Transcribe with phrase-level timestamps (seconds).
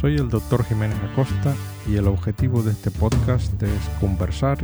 [0.00, 1.54] Soy el doctor Jiménez Acosta
[1.86, 4.56] y el objetivo de este podcast es conversar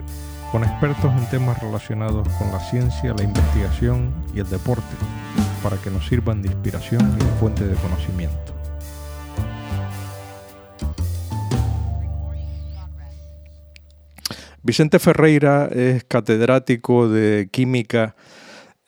[0.51, 4.97] con expertos en temas relacionados con la ciencia, la investigación y el deporte,
[5.63, 8.55] para que nos sirvan de inspiración y de fuente de conocimiento.
[14.63, 18.17] Vicente Ferreira es catedrático de química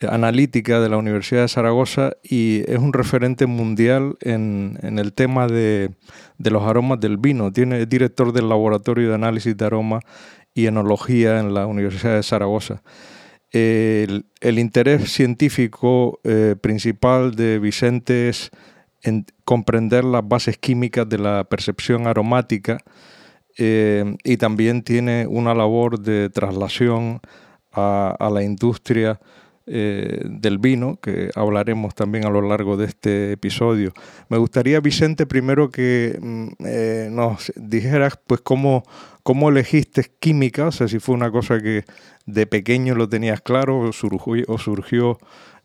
[0.07, 5.91] analítica de la Universidad de Zaragoza y es un referente mundial en, el tema de,
[6.39, 7.48] los aromas del vino.
[7.48, 10.01] Es director del Laboratorio de Análisis de Aroma
[10.55, 12.83] y Enología en la Universidad de Zaragoza.
[13.51, 18.51] El, interés científico eh, principal de Vicente es
[19.03, 22.78] en comprender las bases químicas de la percepción aromática
[23.56, 27.20] eh, y también tiene una labor de traslación
[27.73, 29.20] a la industria
[29.70, 33.92] eh, del vino, que hablaremos también a lo largo de este episodio.
[34.28, 38.83] Me gustaría, Vicente, primero que mm, eh, nos dijeras pues cómo,
[39.22, 41.84] cómo elegiste química, o sea, si fue una cosa que
[42.27, 45.19] de pequeño lo tenías claro o surgió,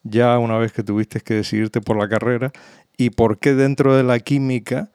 [0.04, 2.52] ya una vez que tuviste que decidirte por la carrera,
[2.98, 4.92] y por qué dentro de la química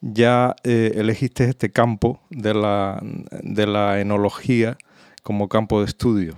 [0.00, 3.00] ya eh, elegiste este campo de la,
[3.42, 4.76] de la enología
[5.22, 6.36] como campo de estudio.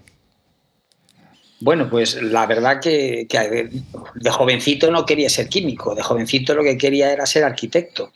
[1.64, 6.76] Bueno, pues la verdad que, de jovencito no quería ser químico, de jovencito lo que
[6.76, 8.12] quería era ser arquitecto.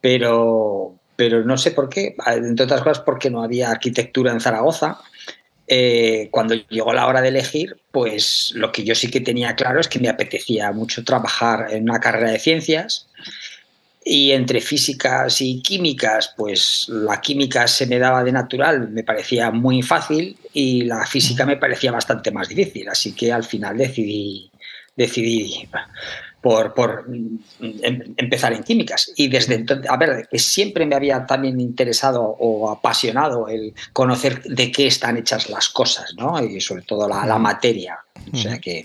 [0.00, 5.00] pero, pero no sé por qué, entre otras cosas porque no había arquitectura en Zaragoza.
[5.66, 9.80] Eh, cuando llegó la hora de elegir, pues lo que yo sí que tenía claro
[9.80, 13.08] es que me apetecía mucho trabajar en una carrera de ciencias
[14.04, 19.50] y entre físicas y químicas, pues la química se me daba de natural, me parecía
[19.50, 22.88] muy fácil y la física me parecía bastante más difícil.
[22.90, 24.50] Así que al final decidí,
[24.94, 25.66] decidí
[26.42, 27.38] por, por em,
[28.18, 29.10] empezar en químicas.
[29.16, 34.42] Y desde entonces, a ver, que siempre me había también interesado o apasionado el conocer
[34.42, 36.44] de qué están hechas las cosas, ¿no?
[36.44, 37.98] Y sobre todo la, la materia.
[38.30, 38.84] O sea que.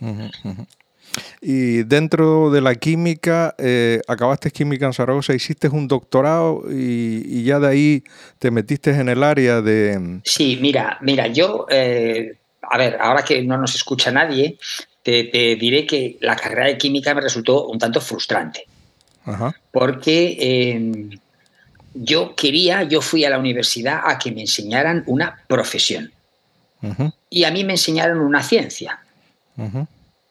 [1.41, 7.59] Y dentro de la química, eh, acabaste química en Zaragoza, hiciste un doctorado y, ya
[7.59, 8.03] de ahí
[8.39, 10.19] te metiste en el área de...
[10.23, 14.57] Sí, mira, mira, yo, eh, a ver, ahora que no nos escucha nadie,
[15.03, 18.65] te, diré que la carrera de química me resultó un tanto frustrante.
[19.71, 21.09] Porque em,
[21.93, 26.11] yo quería, yo fui a la universidad a que me enseñaran una profesión.
[27.29, 28.99] Y a mí me enseñaron una ciencia.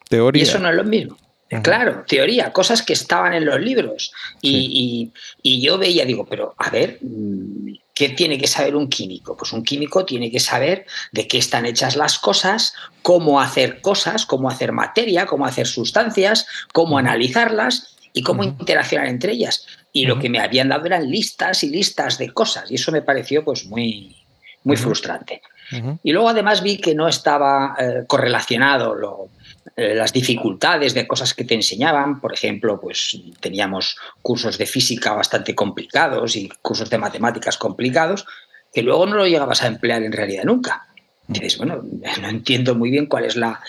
[0.08, 0.40] Teoría.
[0.40, 1.16] Y eso no es lo mismo.
[1.62, 4.12] Claro, teoría, cosas que estaban en los libros.
[4.42, 6.98] Y, yo veía, digo, pero a ver,
[7.94, 9.34] ¿qué tiene que saber un químico?
[9.34, 14.26] Pues un químico tiene que saber de qué están hechas las cosas, cómo hacer cosas,
[14.26, 19.66] cómo hacer materia, cómo hacer sustancias, cómo analizarlas y cómo interaccionar entre ellas.
[19.90, 22.70] Y lo que me habían dado eran listas y listas de cosas.
[22.70, 24.16] Y eso me pareció pues muy,
[24.64, 25.40] muy frustrante.
[26.02, 29.28] Y luego además vi que no estaba eh, correlacionado lo,
[29.76, 32.20] las dificultades de cosas que te enseñaban.
[32.20, 38.26] Por ejemplo, pues teníamos cursos de física bastante complicados y cursos de matemáticas complicados
[38.72, 40.86] que luego no lo llegabas a emplear en realidad nunca.
[41.26, 41.82] dices, bueno,
[42.20, 43.60] no entiendo muy bien cuál es la...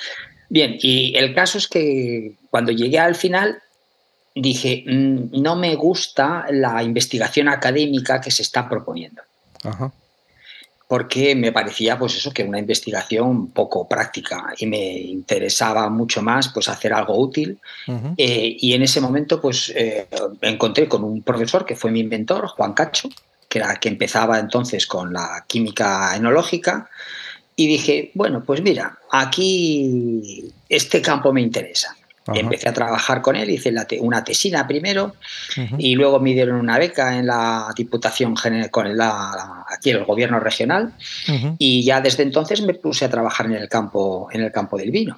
[0.50, 3.62] Bien, y el caso es que cuando llegué al final
[4.36, 9.22] dije, mm, no me gusta la investigación académica que se está proponiendo.
[9.64, 9.92] Ajá
[10.90, 16.50] porque me parecía pues eso que una investigación poco práctica y me interesaba mucho más
[16.50, 17.60] pues hacer algo útil.
[18.18, 20.08] Eh, y en ese momento pues eh,
[20.42, 23.08] encontré con un profesor que fue mi inventor Juan Cacho
[23.48, 26.90] que era que empezaba entonces con la química enológica
[27.56, 31.96] y dije bueno pues mira aquí este campo me interesa
[32.34, 35.16] Empecé a trabajar con él, hice una tesina primero
[35.78, 40.40] y luego me dieron una beca en la Diputación General, con la, aquí el gobierno
[40.40, 40.94] regional
[41.58, 44.92] y ya desde entonces me puse a trabajar en el campo, en el campo del
[44.92, 45.18] vino.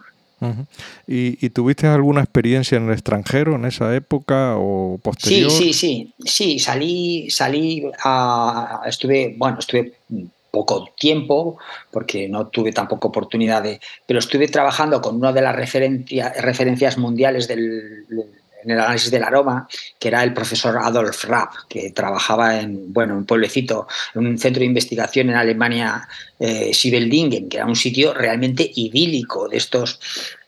[1.08, 5.52] ¿Y, tuviste alguna experiencia en el extranjero en esa época o posterior?
[5.52, 9.94] Sí, sí, sí, sí, salí, salí a, estuve, bueno, estuve
[10.51, 11.57] poco tiempo,
[11.89, 17.48] porque no tuve tampoco oportunidad de, pero estuve trabajando con una de las referencias mundiales
[17.48, 18.06] del,
[18.63, 19.68] en el análisis del aroma,
[20.00, 24.59] que era el profesor Adolf Rapp, que trabajaba en, bueno, un pueblecito, en un centro
[24.59, 26.07] de investigación en Alemania,
[26.39, 30.00] eh, que era un sitio realmente idílico de estos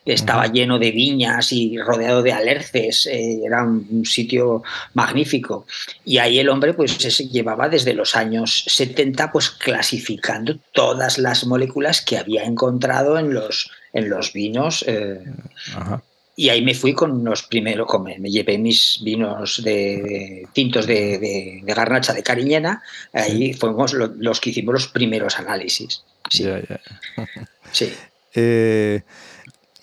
[0.05, 4.63] estaba lleno de viñas y rodeado de alerces, eh, era un, sitio
[4.93, 5.65] magnífico.
[6.03, 6.97] Y ahí el hombre pues
[7.31, 13.71] llevaba desde los años 70 pues clasificando todas las moléculas que había encontrado en los,
[13.93, 14.83] en los vinos.
[14.87, 15.21] Eh,
[16.35, 17.87] y ahí me fui con los primeros,
[18.19, 22.81] me llevé mis vinos de, tintos de, garnacha de Cariñena,
[23.13, 26.03] ahí fuimos los, que hicimos los primeros análisis.
[26.29, 26.45] Sí.
[27.71, 27.93] sí.
[28.35, 29.03] Eh,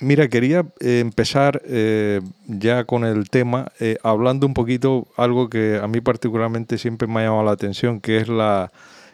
[0.00, 5.86] mira, quería eh, empezar eh, ya con el tema, hablando un poquito algo que a
[5.86, 8.72] mí particularmente siempre me ha llamado la atención, que es la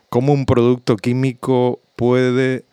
[0.08, 2.64] cómo un producto químico puede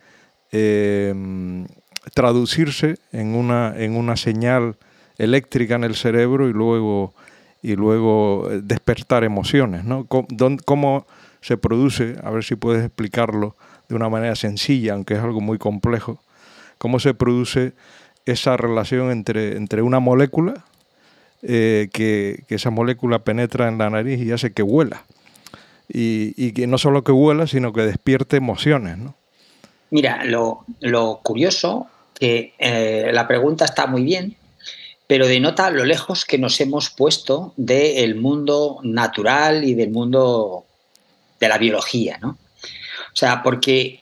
[2.12, 4.76] traducirse en una, en una señal
[5.18, 7.14] eléctrica en el cerebro y luego,
[7.62, 9.84] y luego eh, despertar emociones.
[9.84, 10.06] ¿no?
[10.06, 11.06] ¿Cómo,
[11.40, 12.16] se produce?
[12.22, 13.54] A ver si puedes explicarlo
[13.88, 16.20] de una manera sencilla, aunque es algo muy complejo.
[16.78, 17.74] ¿Cómo se produce
[18.26, 20.64] esa relación entre, entre una molécula,
[21.42, 25.04] eh, que, esa molécula penetra en la nariz y hace que huela?
[25.88, 29.14] Y, y que no solo que huela, sino que despierte emociones, ¿no?
[29.90, 31.88] Mira, lo, lo curioso
[32.18, 34.36] que eh, la pregunta está muy bien,
[35.06, 40.64] pero denota lo lejos que nos hemos puesto del mundo natural y del mundo
[41.38, 42.30] de la biología, ¿no?
[42.30, 44.00] O sea, porque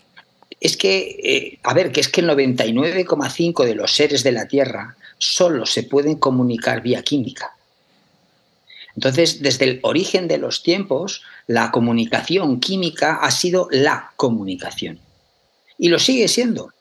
[0.62, 4.46] es que, eh, a ver, que es que el 99,5 de los seres de la
[4.46, 7.56] Tierra solo se pueden comunicar vía química.
[8.94, 15.00] Entonces, desde el origen de los tiempos, la comunicación química ha sido la comunicación.
[15.78, 16.72] Y lo sigue siendo.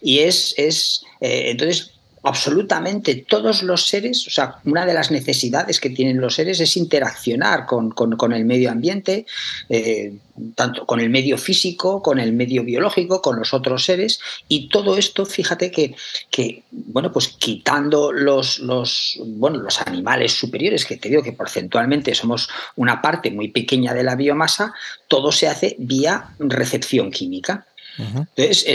[0.00, 1.90] Y es, es eh, entonces,
[2.24, 6.76] absolutamente todos los seres, o sea, una de las necesidades que tienen los seres es
[6.76, 7.92] interaccionar con,
[8.32, 9.26] el medio ambiente,
[9.68, 10.14] eh,
[10.54, 14.96] tanto con el medio físico, con el medio biológico, con los otros seres, y todo
[14.96, 15.94] esto, fíjate que,
[16.30, 22.14] que bueno, pues quitando los, los, bueno, los animales superiores, que te digo que porcentualmente
[22.14, 24.72] somos una parte muy pequeña de la biomasa,
[25.08, 27.66] todo se hace vía recepción química.
[27.96, 28.66] Entonces,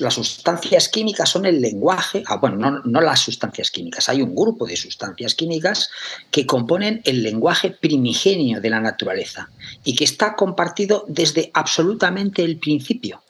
[0.00, 4.66] las sustancias químicas son el lenguaje, ah, bueno, no, las sustancias químicas, hay un grupo
[4.66, 5.90] de sustancias químicas
[6.30, 9.48] que componen el lenguaje primigenio de la naturaleza
[9.84, 13.22] y que está compartido desde absolutamente el principio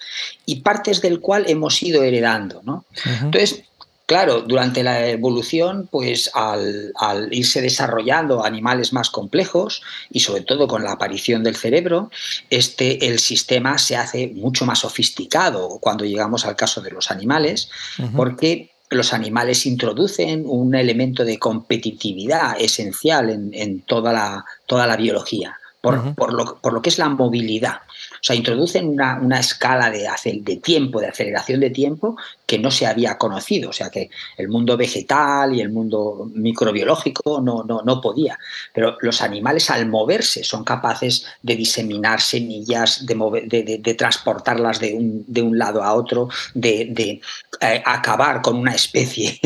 [0.47, 2.63] y partes del cual hemos ido heredando.
[2.65, 2.85] ¿no?
[3.05, 3.65] Entonces,
[4.13, 6.93] Claro, durante la evolución, pues al,
[7.31, 9.81] irse desarrollando animales más complejos
[10.11, 12.11] y sobre todo con la aparición del cerebro,
[12.51, 17.71] este, el sistema se hace mucho más sofisticado cuando llegamos al caso de los animales,
[18.15, 25.57] porque los animales introducen un elemento de competitividad esencial en, toda, la, toda la biología,
[25.81, 27.79] por, lo, por lo que es la movilidad.
[28.23, 30.09] O sea, introducen una, escala de,
[30.43, 32.17] de, tiempo, de aceleración de tiempo
[32.47, 33.71] que no se había conocido.
[33.71, 38.39] O sea, que el mundo vegetal y el mundo microbiológico no, no, no podía.
[38.73, 45.25] Pero los animales al moverse son capaces de diseminar semillas, de, de, transportarlas de un,
[45.27, 47.21] de un, lado a otro, de,
[47.61, 49.41] eh, acabar con una especie.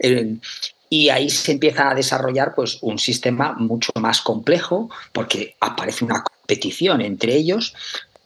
[0.90, 6.24] y ahí se empieza a desarrollar pues, un sistema mucho más complejo porque aparece una
[6.46, 7.74] petición entre ellos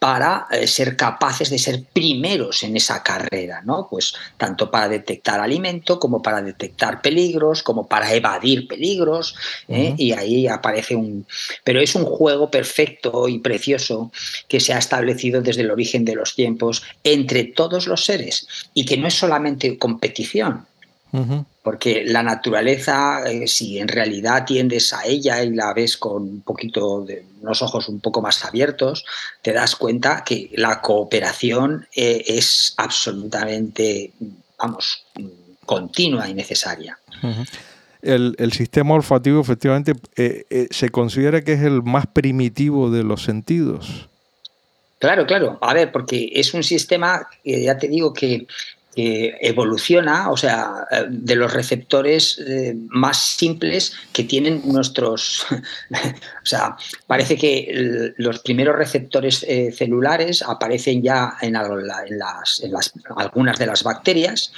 [0.00, 3.86] para eh, ser capaces de ser primeros en esa carrera, ¿no?
[3.88, 9.36] Pues tanto para detectar alimento como para detectar peligros, como para evadir peligros,
[9.68, 9.94] ¿eh?
[9.98, 11.26] y ahí aparece un...
[11.64, 14.10] Pero es un juego perfecto y precioso
[14.48, 18.86] que se ha establecido desde el origen de los tiempos entre todos los seres y
[18.86, 20.66] que no es solamente competición,
[21.62, 26.40] porque la naturaleza, eh, si en realidad tiendes a ella y la ves con un
[26.40, 29.04] poquito de unos ojos un poco más abiertos,
[29.42, 34.12] te das cuenta que la cooperación eh, es absolutamente,
[34.58, 35.04] vamos,
[35.66, 36.98] continua y necesaria.
[38.00, 44.08] el, sistema olfativo efectivamente eh, se considera que es el más primitivo de los sentidos.
[44.98, 45.58] Claro, claro.
[45.62, 48.46] A ver, porque es un sistema, ya te digo que
[48.94, 55.46] que evoluciona, o sea, eh, de los receptores eh, más simples que tienen nuestros...
[55.90, 62.62] o sea, parece que los primeros receptores eh, celulares aparecen ya en, las,
[63.16, 64.52] algunas de las bacterias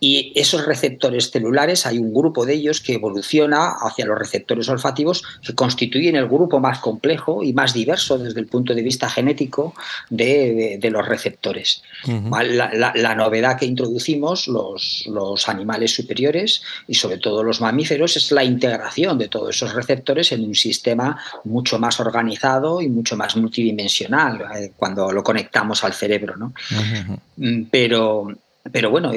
[0.00, 5.22] y esos receptores celulares, hay un grupo de ellos que evoluciona hacia los receptores olfativos
[5.44, 9.74] que constituyen el grupo más complejo y más diverso desde el punto de vista genético
[10.08, 11.82] de, los receptores.
[12.06, 18.32] la, la novedad que introducimos los, los, animales superiores y sobre todo los mamíferos es
[18.32, 23.36] la integración de todos esos receptores en un sistema mucho más organizado y mucho más
[23.36, 26.36] multidimensional eh, cuando lo conectamos al cerebro.
[26.36, 26.52] ¿no?
[27.36, 28.28] Mm, pero
[28.72, 29.12] pero bueno,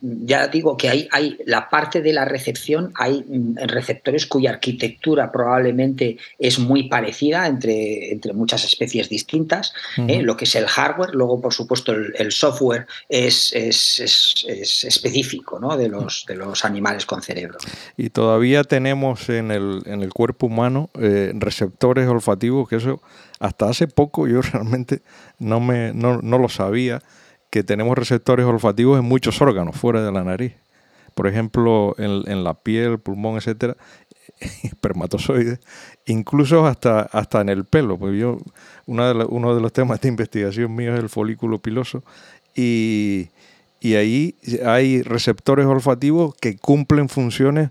[0.00, 5.32] ya digo que hay, hay la parte de la recepción, hay mm, receptores cuya arquitectura
[5.32, 9.72] probablemente es muy parecida entre, entre muchas especies distintas.
[9.96, 10.22] ¿eh?
[10.22, 15.76] Lo que es el hardware, luego por supuesto el, software es, es, específico ¿no?
[15.76, 17.58] de, los, de los animales con cerebro.
[17.96, 23.00] Y todavía tenemos en el, en el cuerpo humano eh, receptores olfativos, que eso
[23.40, 25.00] hasta hace poco yo realmente
[25.38, 27.02] no, me, no, no lo sabía
[27.54, 30.54] que tenemos receptores olfativos en muchos órganos fuera de la nariz.
[31.14, 33.76] Por ejemplo, en, la piel, pulmón, etcétera,
[34.64, 35.60] espermatozoides,
[36.04, 37.96] incluso hasta, hasta en el pelo.
[37.96, 38.38] Pues yo,
[38.86, 42.02] uno de los temas de investigación mío es el folículo piloso
[42.56, 43.30] y,
[43.84, 44.34] ahí
[44.66, 47.70] hay receptores olfativos que cumplen funciones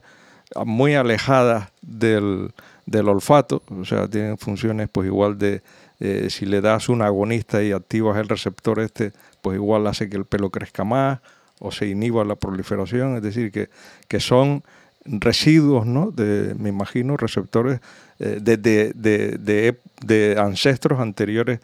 [0.64, 2.54] muy alejadas del,
[2.86, 5.62] del olfato, o sea, tienen funciones pues igual de,
[6.00, 9.12] eh, si le das un agonista y activas el receptor este,
[9.44, 11.20] pues igual hace que el pelo crezca más
[11.60, 13.70] o se inhiba la proliferación, es decir, que,
[14.08, 14.64] que son
[15.06, 16.12] residuos, ¿no?
[16.12, 17.82] De, me imagino, receptores
[18.20, 21.60] eh, de, ancestros anteriores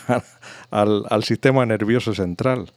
[0.70, 2.70] al sistema nervioso central.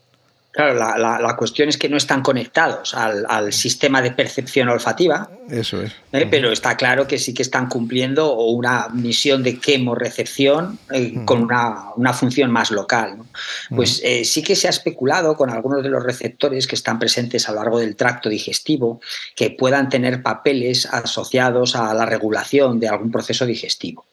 [0.59, 5.29] Claro, la, cuestión es que no están conectados al, sistema de percepción olfativa.
[5.49, 5.93] Eso es.
[6.11, 6.27] ¿eh?
[6.29, 12.13] Pero está claro que sí que están cumpliendo una misión de quemorrecepción eh, con una,
[12.13, 13.19] función más local.
[13.73, 17.47] Pues eh, sí que se ha especulado con algunos de los receptores que están presentes
[17.47, 18.99] a lo largo del tracto digestivo
[19.37, 24.05] que puedan tener papeles asociados a la regulación de algún proceso digestivo.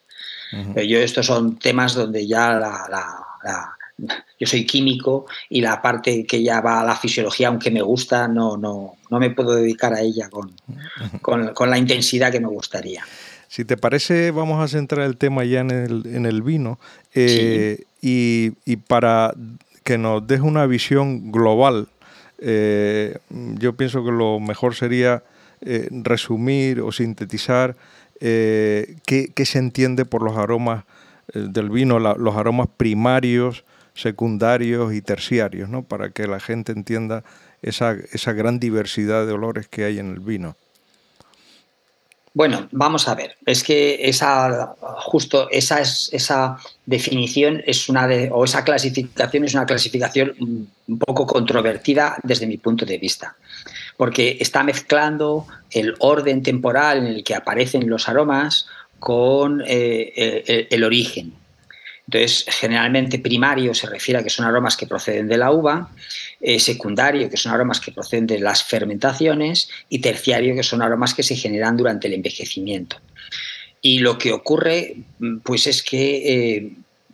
[0.77, 3.77] Yo, estos son temas donde ya la
[4.39, 8.29] yo soy químico y la parte que ya va a la fisiología, aunque me gusta,
[8.29, 10.53] no, no, no me puedo dedicar a ella con,
[11.55, 13.03] con, la intensidad que me gustaría.
[13.49, 16.79] Si te parece, vamos a centrar el tema ya en el, en el vino
[17.15, 19.35] eh, y, y, para
[19.85, 21.89] que nos deje una visión global,
[22.39, 25.23] eh, yo pienso que lo mejor sería
[25.63, 27.77] eh, resumir o sintetizar
[28.19, 30.85] qué, qué, se entiende por los aromas
[31.35, 33.65] del vino, los aromas primarios,
[33.97, 35.83] secundarios y terciarios, ¿no?
[35.83, 37.25] para que la gente entienda
[37.63, 40.55] esa, esa gran diversidad de olores que hay en el vino.
[42.35, 43.35] Bueno, vamos a ver.
[43.47, 49.65] Es que esa justo esa esa definición es una de, o esa clasificación es una
[49.65, 53.37] clasificación un poco controvertida desde mi punto de vista,
[53.97, 58.67] porque está mezclando el orden temporal en el que aparecen los aromas
[58.99, 61.33] con eh, el origen.
[62.07, 65.91] Entonces, generalmente primario se refiere a que son aromas que proceden de la uva,
[66.41, 71.15] eh, secundario, que son aromas que proceden de las fermentaciones, y terciario, que son aromas
[71.15, 72.97] que se generan durante el envejecimiento.
[73.83, 76.71] Y lo que ocurre, mm, pues es eh,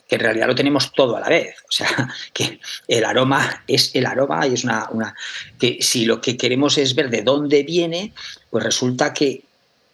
[0.08, 1.56] que, en realidad lo tenemos todo a la vez.
[1.68, 1.88] O sea,
[2.34, 5.14] que el aroma es el aroma y es una, una.
[5.58, 8.12] que si lo que queremos es ver de dónde viene,
[8.50, 9.42] pues resulta que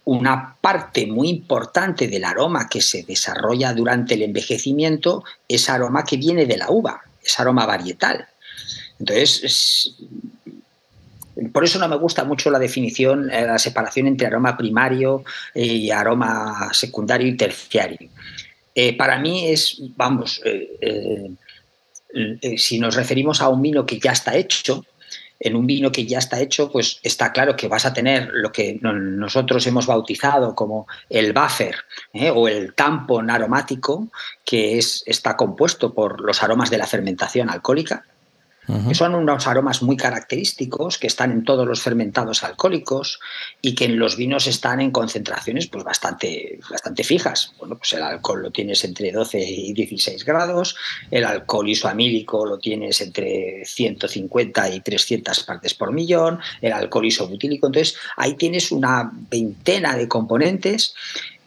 [0.08, 6.16] una parte muy importante del aroma que se desarrolla durante el envejecimiento es aroma que
[6.16, 8.26] viene de la uva, es aroma varietal.
[8.98, 9.94] Entonces,
[11.52, 15.24] por eso no me gusta mucho la definición, eh, la separación entre aroma primario
[15.54, 18.08] y aroma secundario y terciario.
[18.74, 21.32] Eh, para mí es, vamos, eh,
[22.56, 24.86] si nos referimos a un vino que ya está hecho,
[25.40, 28.50] en un vino que ya está hecho, pues está claro que vas a tener lo
[28.50, 31.76] que nosotros hemos bautizado como el buffer
[32.12, 32.30] ¿eh?
[32.30, 34.08] o el tampon aromático,
[34.44, 38.04] que es, está compuesto por los aromas de la fermentación alcohólica,
[38.86, 43.18] que son unos aromas muy característicos que están en todos los fermentados alcohólicos
[43.62, 47.52] y que en los vinos están en concentraciones pues bastante, bastante fijas.
[47.58, 50.76] Bueno, pues el alcohol lo tienes entre 12 y 16 grados,
[51.10, 57.68] el alcohol isoamílico lo tienes entre 150 y 300 partes por millón, el alcohol isobutílico,
[57.68, 60.94] entonces ahí tienes una veintena de componentes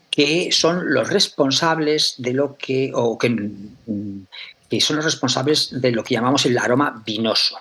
[0.10, 4.26] que son los responsables de lo que, o que mm,
[4.72, 7.58] que son los responsables de lo que llamamos el aroma vinoso.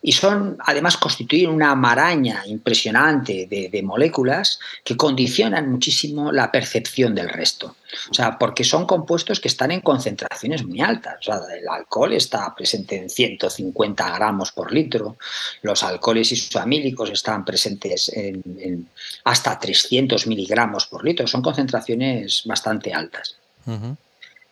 [0.00, 7.28] Y son, además, constituyen una maraña impresionante de, moléculas que condicionan muchísimo la percepción del
[7.28, 7.74] resto.
[8.10, 11.16] O sea, porque son compuestos que están en concentraciones muy altas.
[11.18, 15.16] O sea, el alcohol está presente en 150 gramos por litro,
[15.62, 18.88] los alcoholes isoamílicos están presentes en,
[19.24, 21.26] hasta 300 miligramos por litro.
[21.26, 23.34] Son concentraciones bastante altas.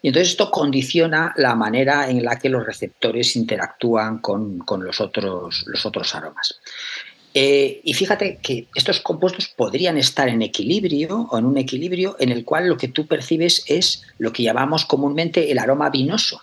[0.00, 5.64] Y entonces esto condiciona la manera en la que los receptores interactúan con, los, otros,
[5.67, 6.61] los otros aromas.
[7.35, 12.31] Eh, y fíjate que estos compuestos podrían estar en equilibrio o en un equilibrio en
[12.31, 16.40] el cual lo que tú percibes es lo que llamamos comúnmente el aroma vinoso.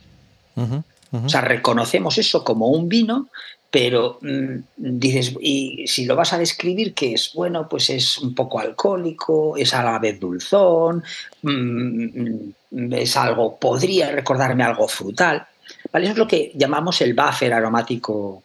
[1.12, 3.28] O sea, reconocemos eso como un vino,
[3.72, 7.32] pero mm, dices, y si lo vas a describir, que es?
[7.34, 11.04] Bueno, pues es un poco alcohólico, es a la vez dulzón,
[11.42, 12.52] mm,
[12.92, 15.48] es algo, podría recordarme algo frutal.
[15.92, 16.06] ¿Vale?
[16.06, 18.44] Eso es lo que llamamos el buffer aromático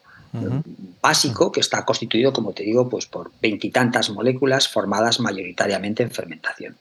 [1.02, 6.76] básico, que está constituido, como te digo, pues por veintitantas moléculas formadas mayoritariamente en fermentación.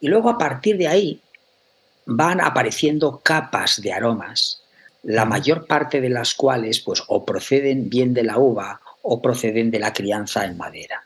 [0.00, 1.20] Y luego a partir de ahí
[2.04, 4.62] van apareciendo capas de aromas
[5.04, 9.70] la mayor parte de las cuales pues o proceden bien de la uva o proceden
[9.70, 11.02] de la crianza en madera.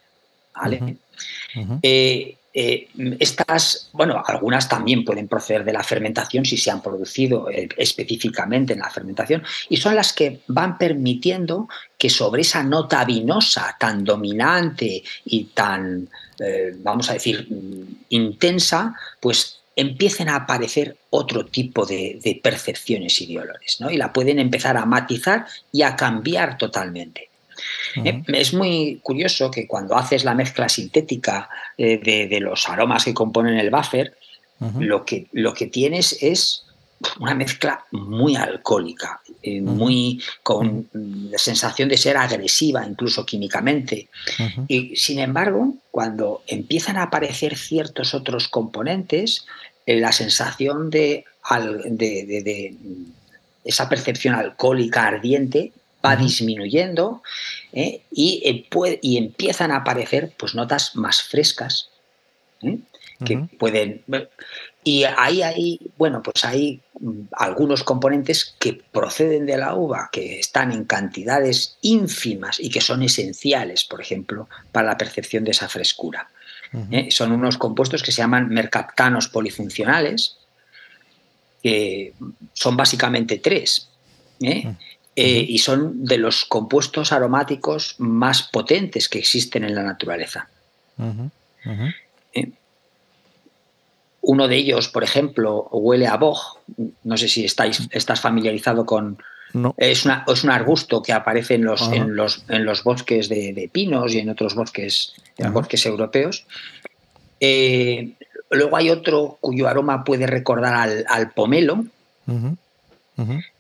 [0.55, 0.97] ¿vale?
[1.83, 2.89] Eh, eh,
[3.21, 8.73] estas, bueno, algunas también pueden proceder de la fermentación si se han producido eh, específicamente
[8.73, 14.05] en la fermentación y son las que van permitiendo que sobre esa nota vinosa tan
[14.05, 16.09] dominante y tan,
[16.83, 23.41] vamos a decir, mm, intensa, pues empiecen a aparecer otro tipo de, percepciones y de
[23.41, 23.91] olores, ¿no?
[23.91, 27.29] Y la pueden empezar a matizar y a cambiar totalmente.
[28.05, 31.49] Eh, es muy curioso que cuando haces la mezcla sintética
[31.79, 34.17] eh, de, los aromas que componen el buffer,
[34.79, 36.67] lo, que, lo que tienes es
[37.21, 44.09] una mezcla muy alcohólica, eh, muy con la sensación de ser agresiva incluso químicamente.
[44.67, 49.45] Y sin embargo, cuando empiezan a aparecer ciertos otros componentes,
[49.85, 51.25] eh, la sensación de,
[53.65, 55.73] esa percepción alcohólica ardiente
[56.07, 57.23] va disminuyendo
[57.73, 58.03] ¿eh?
[58.11, 58.65] y,
[59.03, 61.91] y, empiezan a aparecer pues, notas más frescas
[63.25, 64.05] que pueden
[64.87, 70.39] y ahí hay, bueno, pues hay mm, algunos componentes que proceden de la uva, que
[70.39, 75.69] están en cantidades ínfimas y que son esenciales, por ejemplo, para la percepción de esa
[75.69, 76.31] frescura.
[76.93, 77.09] ¿eh?
[77.11, 80.37] Son unos compuestos que se llaman mercaptanos polifuncionales,
[81.65, 82.13] que
[82.53, 83.89] son básicamente tres.
[84.41, 84.73] ¿eh?
[85.19, 90.51] Eh, y son de los compuestos aromáticos más potentes que existen en la naturaleza.
[94.21, 96.59] Uno de ellos, por ejemplo, huele a boj.
[97.05, 99.17] No sé si estáis, estás familiarizado con.
[99.79, 103.71] Es, una, es un arbusto que aparece en los, en los, en los bosques de,
[103.73, 105.15] pinos y en otros bosques,
[105.51, 106.45] bosques europeos.
[107.41, 108.11] Eh,
[108.51, 111.87] luego hay otro cuyo aroma puede recordar al, pomelo.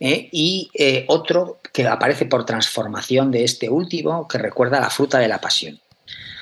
[0.00, 0.28] ¿Eh?
[0.32, 5.18] y eh, otro que aparece por transformación de este último, que recuerda a la fruta
[5.18, 5.78] de la pasión.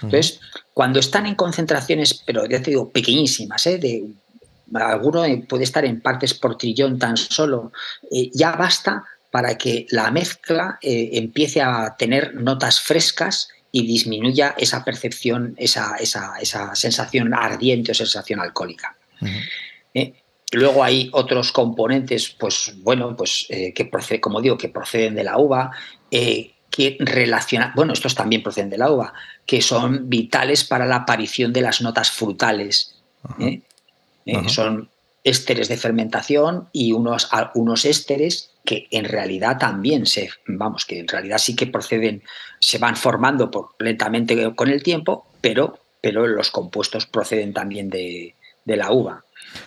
[0.02, 0.40] Entonces,
[0.72, 3.78] cuando están en concentraciones, pero ya te digo, pequeñísimas, ¿eh?
[3.78, 4.04] de
[4.74, 7.72] alguno puede estar en partes por trillón tan solo,
[8.32, 15.54] ya basta para que la mezcla empiece a tener notas frescas y disminuya esa percepción,
[15.58, 15.96] esa,
[16.74, 18.96] sensación ardiente o sensación alcohólica.
[20.52, 25.38] Luego hay otros componentes, pues bueno, pues que proceden, como digo, que proceden de la
[25.38, 25.72] uva,
[26.74, 29.12] que relacionan, bueno, estos también proceden de la uva,
[29.46, 32.96] que son vitales para la aparición de las notas frutales.
[33.38, 33.60] ¿eh?
[34.26, 34.88] Eh, son
[35.22, 41.06] ésteres de fermentación y unos, unos ésteres que en realidad también se, vamos, que en
[41.06, 42.24] realidad sí que proceden,
[42.58, 48.34] se van formando por, lentamente con el tiempo, pero, pero los compuestos proceden también de,
[48.64, 49.23] de la uva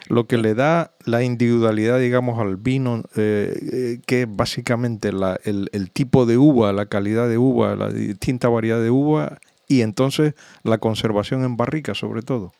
[0.08, 5.92] lo que le da la individualidad, digamos, al vino, eh, eh, que es básicamente el,
[5.92, 10.78] tipo de uva, la calidad de uva, la distinta variedad de uva y entonces la
[10.78, 12.54] conservación en barrica, sobre todo.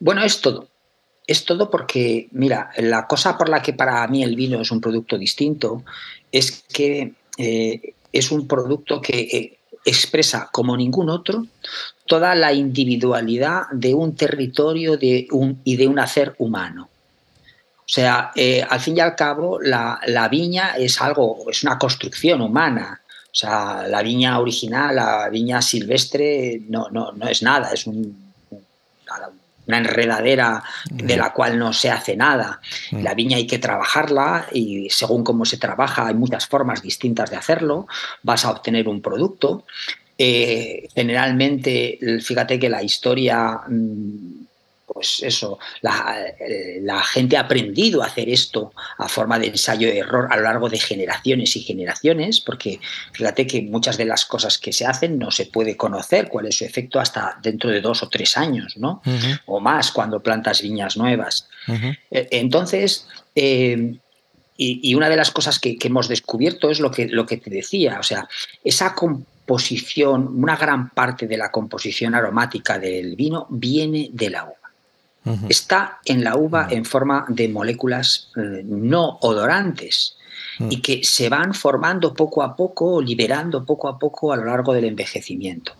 [0.00, 0.68] Bueno, es todo.
[1.26, 4.80] Es todo porque, mira, la cosa por la que para mí el vino es un
[4.80, 5.84] producto distinto
[6.32, 11.46] es que eh, es un producto que expresa como ningún otro
[12.08, 16.88] toda la individualidad de un territorio de un, y de un hacer humano.
[17.88, 22.42] O sea, eh, al fin y al cabo, la, viña es algo, es una construcción
[22.42, 23.00] humana.
[23.24, 28.04] O sea, la viña original, la viña silvestre, no, no, no es nada, es una
[29.66, 32.60] enredadera de la cual no se hace nada.
[32.90, 33.02] Mm.
[33.02, 37.36] La viña hay que trabajarla y según cómo se trabaja hay muchas formas distintas de
[37.36, 37.86] hacerlo.
[38.22, 39.64] Vas a obtener un producto.
[40.20, 44.46] Eh, generalmente, fíjate que la historia, mm,
[44.84, 49.98] pues eso, eh, la, gente ha aprendido a hacer esto a forma de ensayo y
[49.98, 52.80] error a lo largo de generaciones y generaciones, porque
[53.12, 56.56] fíjate que muchas de las cosas que se hacen no se puede conocer cuál es
[56.56, 59.02] su efecto hasta dentro de dos o tres años, ¿no?
[59.46, 61.46] O más cuando plantas viñas nuevas.
[62.10, 67.36] Eh, entonces, y, una de las cosas que, hemos descubierto es lo que, lo que
[67.36, 68.28] te decía, o sea,
[68.64, 68.94] esa
[69.48, 74.54] composición, una gran parte de la composición aromática del vino viene de la uva.
[75.48, 80.16] Está en la uva en forma de moléculas eh, no odorantes,
[80.58, 84.74] y que se van formando poco a poco, liberando poco a poco a lo largo
[84.74, 85.72] del envejecimiento.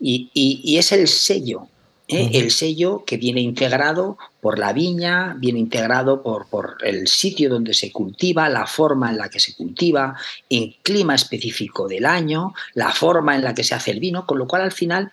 [0.00, 1.68] y, es el sello
[2.08, 2.30] ¿eh?
[2.34, 7.74] el sello que viene integrado por la viña, viene integrado por, por, el sitio donde
[7.74, 10.16] se cultiva, la forma en la que se cultiva,
[10.50, 14.38] el clima específico del año, la forma en la que se hace el vino, con
[14.38, 15.12] lo cual al final,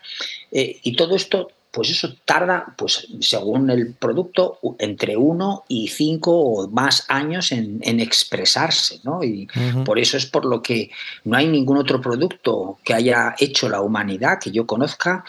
[0.52, 6.38] eh, y todo esto, pues eso tarda, pues según el producto, entre uno y cinco
[6.38, 9.24] o más años en, expresarse, ¿no?
[9.24, 9.48] Y
[9.86, 10.92] por eso es por lo que
[11.24, 15.24] no hay ningún otro producto que haya hecho la humanidad que yo conozca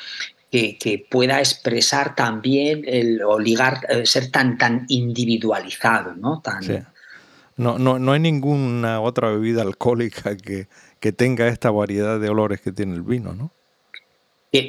[0.53, 6.43] que, pueda expresar también el, o ligar, eh, ser tan, tan individualizado, ¿no?
[6.43, 6.87] Tan,
[7.57, 10.67] no, no, no hay ninguna otra bebida alcohólica que,
[11.17, 13.51] tenga esta variedad de olores que tiene el vino, ¿no?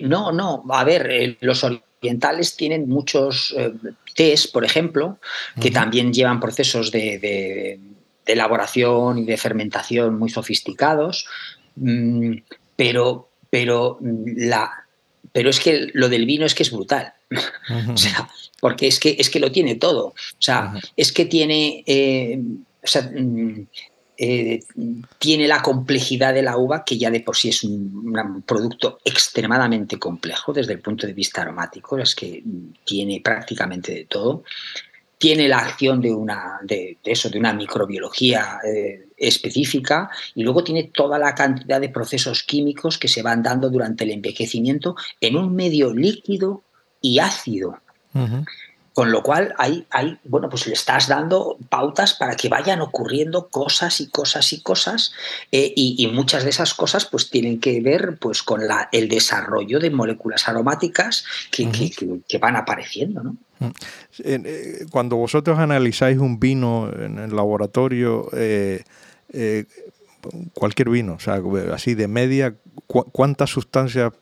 [0.01, 0.63] no, no.
[0.69, 3.73] A ver, eh, los orientales tienen muchos eh,
[4.15, 5.19] tés, por ejemplo,
[5.61, 7.79] que también llevan procesos de, de,
[8.25, 11.27] elaboración y de fermentación muy sofisticados,
[11.75, 12.37] mm,
[12.75, 14.82] pero, pero la,
[15.33, 17.13] pero es que lo del vino es que es brutal.
[17.93, 18.29] o sea,
[18.61, 20.07] porque es que, es que lo tiene todo.
[20.07, 21.83] O sea, es que tiene.
[21.85, 23.61] Eh, mm,
[24.15, 24.59] eh,
[25.17, 29.97] tiene la complejidad de la uva, que ya de por sí es un, producto extremadamente
[29.97, 32.43] complejo desde el punto de vista aromático, es que
[32.85, 34.43] tiene prácticamente de todo
[35.23, 40.91] tiene la acción de una de, eso, de una microbiología eh, específica y luego tiene
[40.93, 45.55] toda la cantidad de procesos químicos que se van dando durante el envejecimiento en un
[45.55, 46.63] medio líquido
[46.99, 47.79] y ácido.
[48.93, 53.47] Con lo cual, hay, hay, bueno, pues le estás dando pautas para que vayan ocurriendo
[53.47, 55.13] cosas y cosas y cosas,
[55.53, 59.79] eh, y, muchas de esas cosas pues tienen que ver pues con la, el desarrollo
[59.79, 61.71] de moléculas aromáticas que,
[62.27, 63.37] que, van apareciendo, ¿no?
[64.23, 68.83] Eh, cuando vosotros analizáis un vino en el laboratorio, eh,
[70.53, 71.41] cualquier vino, o sea,
[71.73, 72.55] así de media,
[72.87, 74.13] ¿cuántas sustancias,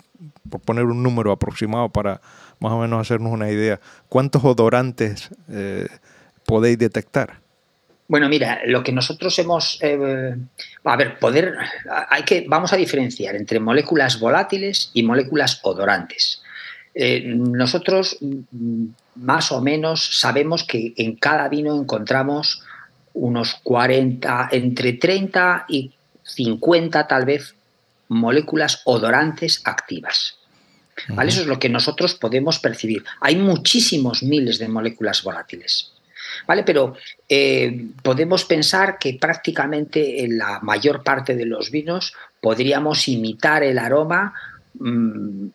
[0.49, 2.21] por poner un número aproximado para
[2.61, 5.87] más o menos hacernos una idea, ¿cuántos odorantes eh,
[6.45, 7.41] podéis detectar?
[8.07, 10.35] Bueno, mira, lo que nosotros hemos, eh,
[10.83, 11.55] a ver, poder,
[12.09, 16.40] hay que, vamos a diferenciar entre moléculas volátiles y moléculas odorantes.
[16.93, 22.63] Eh, nosotros mm, más o menos sabemos que en cada vino encontramos
[23.13, 25.91] unos 40, entre 30 y
[26.23, 27.55] 50 tal vez
[28.07, 30.37] moléculas odorantes activas.
[31.07, 33.03] Eso es lo que nosotros podemos percibir.
[33.21, 35.93] Hay muchísimos miles de moléculas volátiles.
[36.47, 36.63] ¿Vale?
[36.63, 36.95] Pero
[37.27, 43.79] eh, podemos pensar que prácticamente en la mayor parte de los vinos podríamos imitar el
[43.79, 44.33] aroma.
[44.75, 45.47] Mm,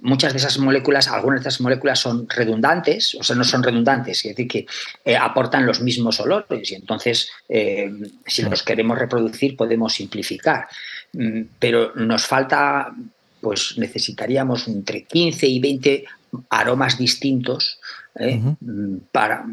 [0.00, 4.24] muchas de esas moléculas, algunas de esas moléculas son redundantes, o sea, no son redundantes,
[4.24, 4.66] es decir, que
[5.04, 7.90] eh, aportan los mismos olores y entonces, eh,
[8.26, 10.68] si los queremos reproducir, podemos simplificar.
[11.12, 12.92] Mm, pero nos falta
[13.40, 16.04] pues necesitaríamos entre 15 y 20
[16.50, 17.80] aromas distintos
[18.14, 18.40] ¿eh?
[18.60, 19.44] mm, para,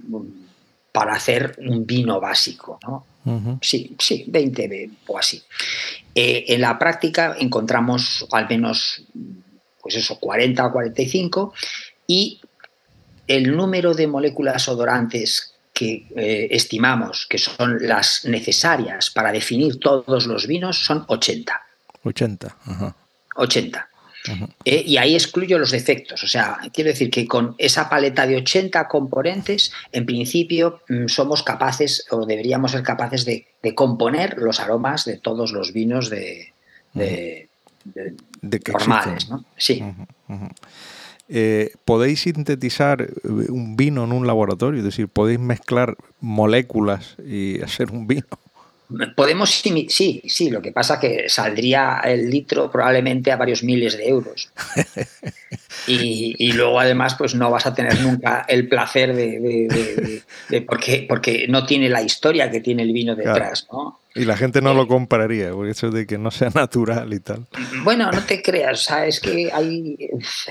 [0.92, 2.80] para hacer un vino básico.
[2.84, 3.06] ¿no?
[3.62, 5.42] Sí, sí, 20 o así.
[6.16, 9.04] En la práctica encontramos al menos,
[9.82, 11.54] pues eso, 40 o 45
[12.08, 12.42] y
[13.28, 20.26] el número de moléculas odorantes que eh, estimamos que son las necesarias para definir todos
[20.26, 21.62] los vinos son 80.
[22.04, 22.96] 80, ajá.
[23.36, 23.90] 80.
[24.66, 26.24] Eh, y ahí excluyo los defectos.
[26.24, 31.44] O sea, quiero decir que con esa paleta de 80 componentes, en principio mm, somos
[31.44, 36.54] capaces o deberíamos ser capaces de, componer los aromas de todos los vinos de,
[38.42, 39.30] normales.
[39.30, 39.46] ¿no?
[39.58, 39.84] Sí.
[41.32, 44.80] Eh, ¿Podéis sintetizar eh, un vino en un laboratorio?
[44.80, 48.26] Es decir, ¿podéis mezclar moléculas y hacer un vino?
[49.16, 54.08] Podemos, sí, sí, lo que pasa que saldría el litro probablemente a varios miles de
[54.08, 54.50] euros.
[55.88, 60.22] Y, luego además pues no vas a tener nunca el placer de,
[60.68, 64.00] porque, porque no tiene la historia que tiene el vino detrás, ¿no?
[64.20, 67.22] Y la gente no lo eh, compraría por eso de que no sea natural y
[67.22, 67.48] tal.
[67.84, 69.98] Bueno, no te creas, es que hay,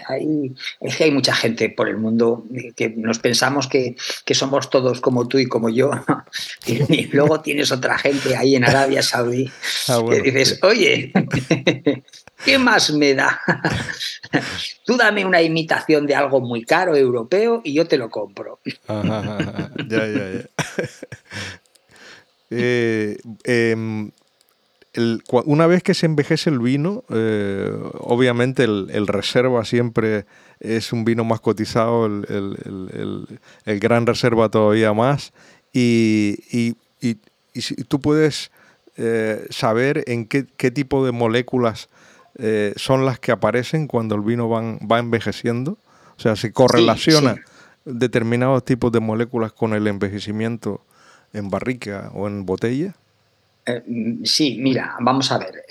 [0.09, 0.55] hay,
[0.97, 3.95] que hay mucha gente por el mundo que nos pensamos que,
[4.31, 5.91] somos todos como tú y como yo.
[6.67, 9.51] Y, luego tienes otra gente ahí en Arabia Saudí
[9.89, 11.13] ah, que dices, oye,
[12.45, 13.41] ¿qué más me da?
[14.85, 18.61] Tú dame una imitación de algo muy caro europeo y yo te lo compro.
[18.89, 20.49] ya, ya, ya.
[22.51, 24.11] Eh, em,
[25.45, 30.25] una vez que se envejece el vino, eh, obviamente el, reserva siempre
[30.61, 33.29] es un vino más cotizado, el,
[33.65, 35.33] gran reserva todavía más,
[35.73, 36.75] y, y
[37.61, 38.51] si tú puedes
[39.01, 41.89] eh, saber en qué, tipo de moléculas
[42.37, 45.79] eh, son las que aparecen cuando el vino va envejeciendo.
[46.17, 47.37] O sea, se correlaciona
[47.85, 50.83] determinados tipos de moléculas con el envejecimiento
[51.33, 52.95] en barrica o en botella.
[53.67, 53.83] Eh,
[54.25, 55.65] sí, mira, vamos a ver.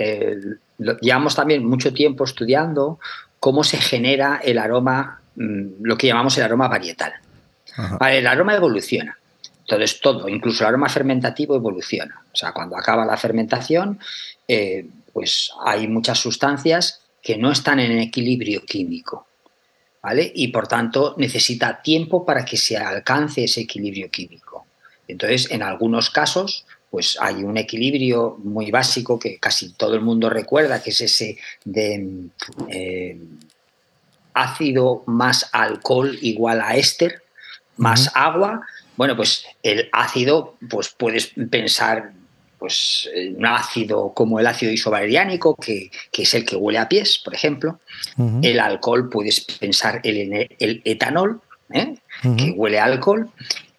[1.02, 3.00] llevamos también mucho tiempo estudiando
[3.39, 7.13] cómo se genera el aroma, mm, lo que llamamos el aroma varietal.
[8.10, 9.17] el aroma evoluciona.
[9.62, 12.24] Entonces todo, incluso el aroma fermentativo evoluciona.
[12.32, 14.00] O sea, cuando acaba la fermentación,
[14.48, 19.28] eh, pues hay muchas sustancias que no están en equilibrio químico.
[20.02, 20.32] ¿Vale?
[20.34, 24.46] Y por tanto necesita tiempo para que se alcance ese equilibrio químico.
[25.08, 30.30] Entonces, en algunos casos, pues hay un equilibrio muy básico que casi todo el mundo
[30.30, 32.30] recuerda, que es ese de
[32.70, 33.20] eh,
[34.34, 37.24] ácido más alcohol igual a éster,
[37.78, 38.65] más agua,
[38.96, 42.13] bueno, pues el ácido, pues puedes pensar
[42.58, 47.36] pues un ácido como el ácido isovaleriánico, que, es el que huele a pies, por
[47.36, 47.80] ejemplo.
[48.41, 51.39] El alcohol, puedes pensar el, el etanol,
[51.72, 51.98] ¿eh?
[52.36, 53.30] que huele a alcohol.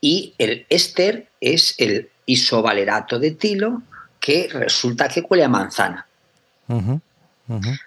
[0.00, 3.82] Y el éster es el isovalerato de tilo,
[4.20, 6.06] que resulta que huele a manzana.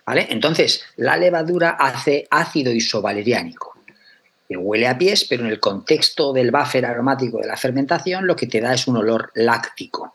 [0.06, 0.28] ¿Vale?
[0.30, 3.72] Entonces, la levadura hace ácido isovaleriánico
[4.52, 8.36] que huele a pies, pero en el contexto del buffer aromático de la fermentación lo
[8.36, 10.14] que te da es un olor láctico.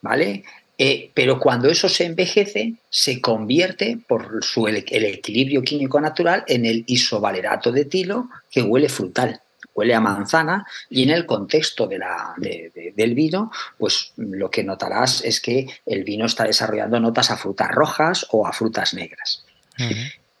[0.00, 0.44] ¿Vale?
[0.78, 6.64] Eh, pero cuando eso se envejece, se convierte por su, el, equilibrio químico natural en
[6.64, 9.42] el isovalerato de tilo que huele frutal,
[9.74, 15.24] huele a manzana y en el contexto de la, del vino, pues lo que notarás
[15.24, 19.44] es que el vino está desarrollando notas a frutas rojas o a frutas negras.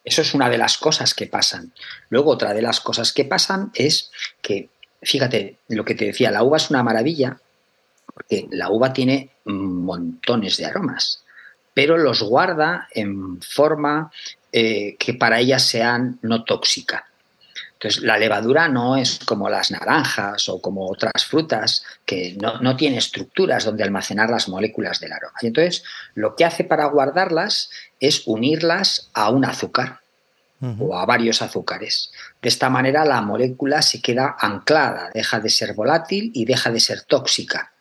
[0.04, 1.72] Eso es una de las cosas que pasan.
[2.10, 4.10] Luego, otra de las cosas que pasan es
[4.42, 4.68] que,
[5.02, 7.38] fíjate, lo que te decía, la uva es una maravilla,
[8.12, 11.24] porque la uva tiene montones de aromas,
[11.72, 14.12] pero los guarda en forma
[14.52, 17.08] eh, que para ella sean no tóxica.
[17.84, 22.76] Entonces, la levadura no es como las naranjas o como otras frutas que no, no,
[22.76, 25.34] tiene estructuras donde almacenar las moléculas del aroma.
[25.42, 27.68] Y entonces, lo que hace para guardarlas
[28.00, 30.00] es unirlas a un azúcar
[30.78, 32.10] o a varios azúcares.
[32.40, 36.80] De esta manera, la molécula se queda anclada, deja de ser volátil y deja de
[36.80, 37.74] ser tóxica.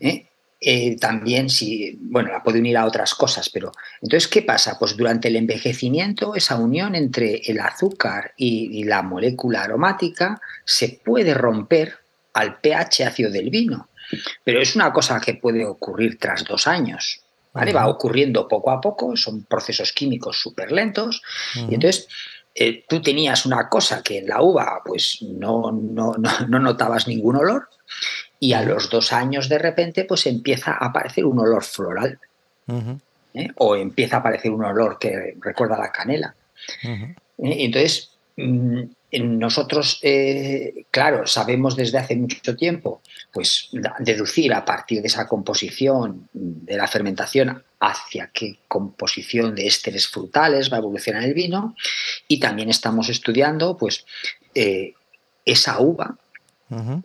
[0.00, 0.26] ¿Eh?
[0.64, 4.78] Eh, también si, bueno, la puede unir a otras cosas, pero entonces, ¿qué pasa?
[4.78, 11.34] Pues durante el envejecimiento, esa unión entre el azúcar y, la molécula aromática se puede
[11.34, 11.94] romper
[12.34, 13.88] al pH ácido del vino,
[14.44, 17.22] pero es una cosa que puede ocurrir tras dos años.
[17.52, 17.72] ¿vale?
[17.72, 21.22] Va ocurriendo poco a poco, son procesos químicos súper lentos,
[21.56, 22.06] y entonces
[22.54, 26.14] eh, tú tenías una cosa que en la uva pues no, no,
[26.48, 27.68] no notabas ningún olor,
[28.42, 32.18] y a los dos años de repente pues empieza a aparecer un olor floral.
[33.34, 33.48] ¿eh?
[33.58, 36.34] O empieza a aparecer un olor que recuerda a la canela.
[36.82, 37.14] ¿Eh?
[37.38, 43.00] Entonces, mm, nosotros, eh, claro, sabemos desde hace mucho tiempo,
[43.32, 43.68] pues
[44.00, 50.68] deducir a partir de esa composición de la fermentación hacia qué composición de ésteres frutales
[50.68, 51.76] va a evolucionar el vino
[52.26, 54.04] y también estamos estudiando, pues,
[55.44, 56.16] esa uva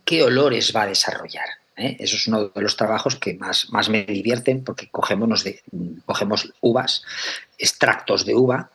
[0.06, 1.48] qué olores va a desarrollar.
[1.76, 1.98] ¿eh?
[2.00, 5.62] Eso es uno de los trabajos que más, más me divierten porque cogemos, de,
[6.06, 7.04] cogemos uvas,
[7.58, 8.70] extractos de uva,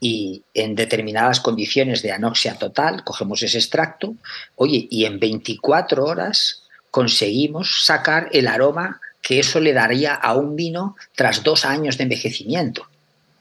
[0.00, 4.16] y en determinadas condiciones de anoxia total cogemos ese extracto,
[4.56, 10.56] oye, y en 24 horas conseguimos sacar el aroma que eso le daría a un
[10.56, 12.88] vino tras dos años de envejecimiento.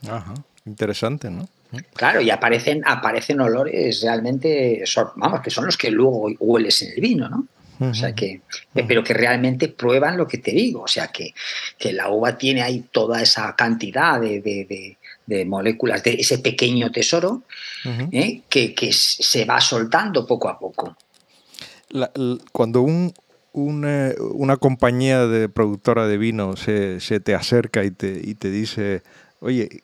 [0.08, 1.50] Ajá, interesante, ¿no?
[1.94, 4.84] Claro, y aparecen, aparecen olores realmente,
[5.16, 7.48] vamos, que son los que luego hueles en el vino, ¿no?
[7.90, 8.42] O sea que,
[8.88, 11.34] pero que realmente prueban lo que te digo, o sea que,
[11.80, 14.98] que la uva tiene ahí toda esa cantidad de,
[15.48, 17.42] moléculas, de ese pequeño tesoro
[18.12, 18.42] ¿eh?
[18.48, 20.96] que, se va soltando poco a poco.
[22.52, 23.14] cuando un,
[23.54, 29.02] una, compañía de productora de vino se, te acerca y te, y te dice,
[29.40, 29.82] oye,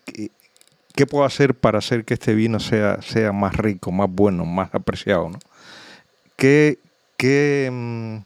[0.98, 4.74] ¿qué puedo hacer para hacer que este vino sea, sea más rico, más bueno, más
[4.74, 5.30] apreciado?
[5.30, 5.40] ¿no?
[6.36, 6.80] ¿Qué,
[7.18, 8.18] qué, mm,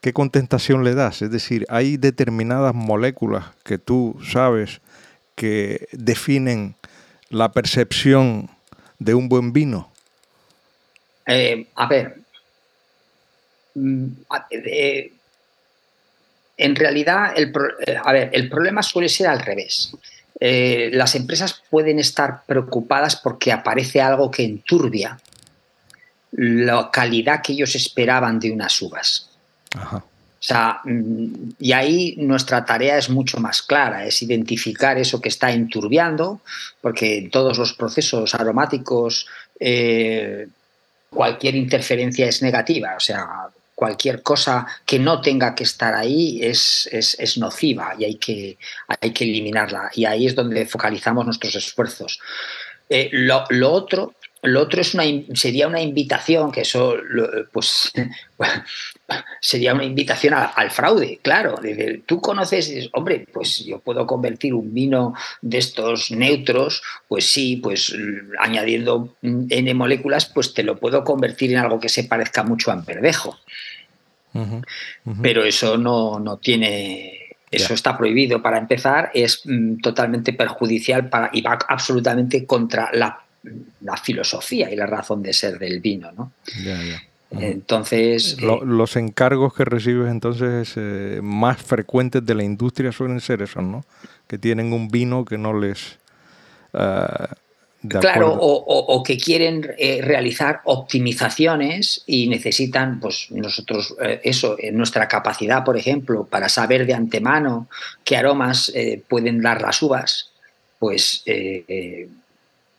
[0.00, 1.20] ¿Qué contestación le das?
[1.20, 4.80] Es decir, hay determinadas moléculas que tú sabes
[5.34, 6.74] que definen
[7.28, 8.48] la percepción
[8.98, 9.92] de un buen vino.
[11.26, 12.16] Eh, a ver,
[13.74, 14.06] mm,
[14.50, 15.12] eh,
[16.56, 17.52] en realidad, el,
[17.86, 19.92] eh, a ver, el problema suele ser al revés.
[20.38, 25.18] Eh, las empresas pueden estar preocupadas porque aparece algo que enturbia
[26.32, 29.30] la calidad que ellos esperaban de unas uvas.
[29.74, 35.30] O sea, mm, y ahí nuestra tarea es mucho más clara, es identificar eso que
[35.30, 36.40] está enturbiando,
[36.80, 39.26] porque todos los procesos aromáticos
[39.58, 40.46] eh,
[41.08, 46.88] cualquier interferencia es negativa, o sea, cualquier cosa que no tenga que estar ahí es,
[46.90, 48.58] es, nociva y hay que,
[48.88, 49.90] hay que eliminarla.
[49.94, 52.18] Y ahí es donde focalizamos nuestros esfuerzos.
[52.88, 54.14] Eh, lo, lo, otro
[54.46, 55.04] lo otro es una,
[55.34, 56.96] sería una invitación, que eso
[57.52, 57.92] pues,
[59.40, 61.56] sería una invitación al fraude, claro.
[62.06, 67.94] Tú conoces, hombre, pues yo puedo convertir un vino de estos neutros, pues sí, pues
[68.38, 72.74] añadiendo N moléculas, pues te lo puedo convertir en algo que se parezca mucho a
[72.74, 73.38] emperdejo.
[75.22, 81.30] Pero eso no, no tiene eso está prohibido para empezar, es mm, totalmente perjudicial para,
[81.32, 83.25] y va absolutamente contra la
[83.80, 86.32] la filosofía y la razón de ser del vino, ¿no?
[87.30, 88.36] Entonces...
[88.40, 93.62] Eh, los encargos que recibes entonces eh, más frecuentes de la industria suelen ser esos,
[93.62, 93.84] ¿no?
[94.26, 95.98] Que tienen un vino que no les...
[96.72, 97.34] Ah,
[97.88, 105.64] claro, o, que quieren eh, realizar optimizaciones y necesitan, pues nosotros, eso, en nuestra capacidad,
[105.64, 107.68] por ejemplo, para saber de antemano
[108.04, 108.72] qué aromas
[109.08, 110.32] pueden dar las uvas,
[110.80, 111.22] pues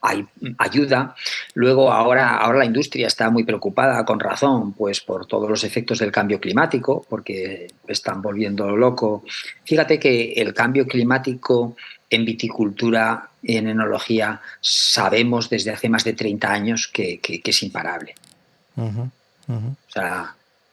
[0.01, 1.15] ayuda.
[1.53, 5.99] Luego, ahora, ahora la industria está muy preocupada, con razón, pues por todos los efectos
[5.99, 9.23] del cambio climático, porque están volviendo loco.
[9.65, 11.75] Fíjate que el cambio climático
[12.09, 18.15] en viticultura y en enología sabemos desde hace más de 30 años que, es imparable.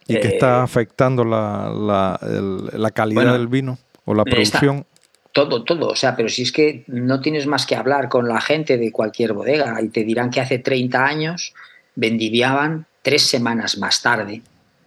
[0.07, 2.21] ¿Y que está eh, afectando la,
[2.95, 4.87] calidad del vino o la producción?
[5.35, 5.89] Todo, todo.
[5.89, 8.93] O sea, pero si es que no tienes más que hablar con la gente de
[8.93, 11.53] cualquier bodega y te dirán que hace 30 años
[11.97, 14.43] vendiviaban tres semanas más tarde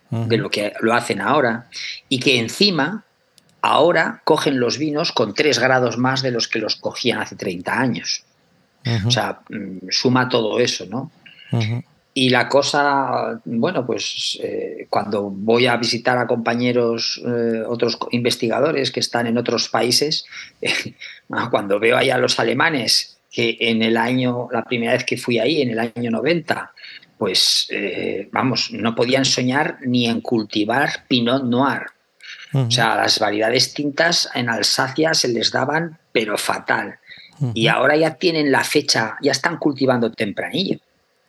[0.10, 1.68] de lo que lo hacen ahora
[2.08, 3.04] y que encima
[3.62, 7.78] ahora cogen los vinos con tres grados más de los que los cogían hace 30
[7.78, 8.24] años.
[9.06, 11.12] O sea, mm, suma todo eso, ¿no?
[12.20, 18.90] Y la cosa, bueno, pues eh, cuando voy a visitar a compañeros, eh, otros investigadores
[18.90, 20.26] que están en otros países,
[21.52, 25.38] cuando veo allá a los alemanes, que en el año, la primera vez que fui
[25.38, 26.72] ahí, en el año 90,
[27.20, 31.84] pues eh, vamos, no podían soñar ni en cultivar Pinot Noir.
[32.52, 36.98] O sea, las variedades tintas en Alsacia se les daban, pero fatal.
[37.54, 40.80] Y ahora ya tienen la fecha, ya están cultivando tempranillo.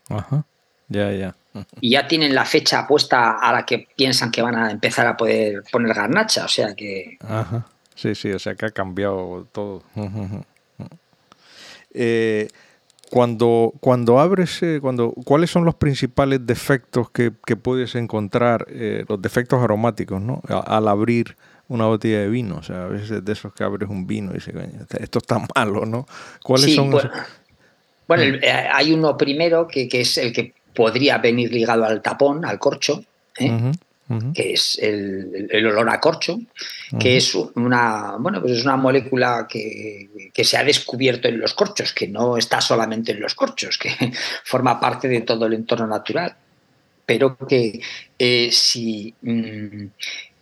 [0.08, 0.46] Ajá.
[0.88, 1.34] Ya, ya.
[1.80, 5.16] Y ya tienen la fecha puesta a la que piensan que van a empezar a
[5.16, 7.18] poder poner garnacha, o sea que...
[7.20, 7.66] Ajá.
[7.98, 9.82] Sí, sí, o sea que ha cambiado todo.
[12.00, 12.48] Eh,
[13.10, 19.20] cuando, cuando abres, eh, cuando, ¿cuáles son los principales defectos que, puedes encontrar, eh, los
[19.20, 20.42] defectos aromáticos, ¿no?
[20.46, 21.34] al abrir
[21.66, 22.58] una botella de vino?
[22.58, 24.54] O sea, a veces de esos que abres un vino y dices,
[25.00, 26.06] esto está malo, ¿no?
[26.44, 27.10] ¿Cuáles son bueno,
[28.06, 28.38] bueno
[28.72, 33.04] hay uno primero que, que, es el que podría venir ligado al tapón, al corcho,
[33.38, 33.72] ¿eh?
[34.34, 36.38] que es el, olor a corcho,
[36.98, 40.08] que es una, bueno, pues es una molécula que,
[40.42, 43.90] se ha descubierto en los corchos, que no está solamente en los corchos, que
[44.44, 46.34] forma parte de todo el entorno natural,
[47.04, 47.80] pero que
[48.18, 49.86] eh, si mm,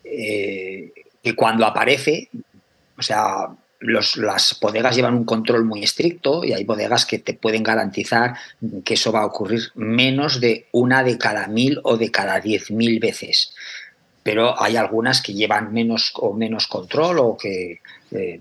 [0.05, 2.29] eh, que cuando aparece,
[2.97, 3.49] o sea,
[3.81, 8.35] las bodegas llevan un control muy estricto y hay bodegas que te pueden garantizar
[8.85, 12.71] que eso va a ocurrir menos de una de cada mil o de cada diez
[12.71, 13.55] mil veces.
[14.23, 18.41] Pero hay algunas que llevan menos o menos control o que eh,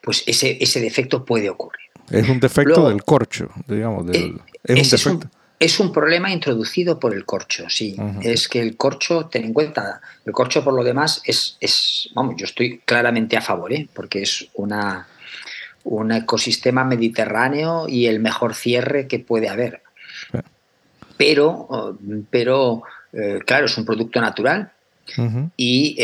[0.00, 1.80] pues ese, ese defecto puede ocurrir.
[2.10, 4.06] Es un defecto del corcho, digamos.
[4.06, 5.35] Del, eh, es un defecto.
[5.58, 7.96] Es un problema introducido por el corcho, sí.
[8.22, 12.34] Es que el corcho, ten en cuenta, el corcho por lo demás es, es vamos,
[12.36, 13.88] yo estoy claramente a favor, ¿eh?
[13.94, 15.06] porque es una,
[15.84, 19.82] un ecosistema mediterráneo y el mejor cierre que puede haber.
[21.16, 21.96] Pero,
[22.28, 22.82] pero
[23.14, 24.72] eh, claro, es un producto natural
[25.56, 25.96] y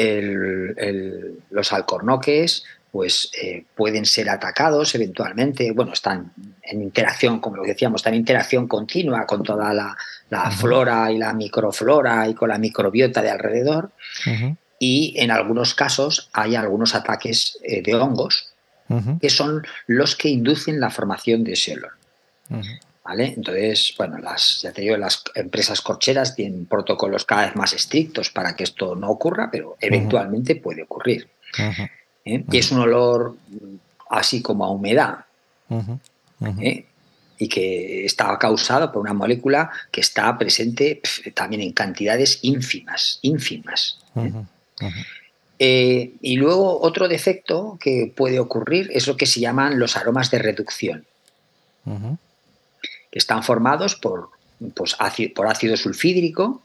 [1.51, 6.31] los alcornoques pues eh, pueden ser atacados eventualmente, bueno, están
[6.63, 9.97] en interacción, como lo decíamos, están en interacción continua con toda la,
[10.51, 13.93] flora y la microflora y con la microbiota de alrededor.
[14.79, 18.51] Y en algunos casos hay algunos ataques eh, de hongos
[19.23, 21.93] que son los que inducen la formación de ese olor.
[23.05, 23.33] ¿Vale?
[23.35, 28.29] Entonces, bueno, las, ya te digo, las empresas corcheras tienen protocolos cada vez más estrictos
[28.29, 31.31] para que esto no ocurra, pero eventualmente puede ocurrir.
[32.25, 32.45] ¿Eh?
[32.51, 33.37] y es un olor
[34.11, 35.25] así como a humedad.
[36.61, 36.87] ¿eh?
[37.39, 41.01] Y que está causado por una molécula que está presente
[41.35, 43.99] también en cantidades ínfimas, ínfimas.
[44.17, 44.33] ¿eh?
[45.59, 50.31] Eh, y luego otro defecto que puede ocurrir es lo que se llaman los aromas
[50.31, 51.07] de reducción,
[51.85, 54.31] que están formados por,
[54.75, 56.63] pues, ácido, por ácido sulfídrico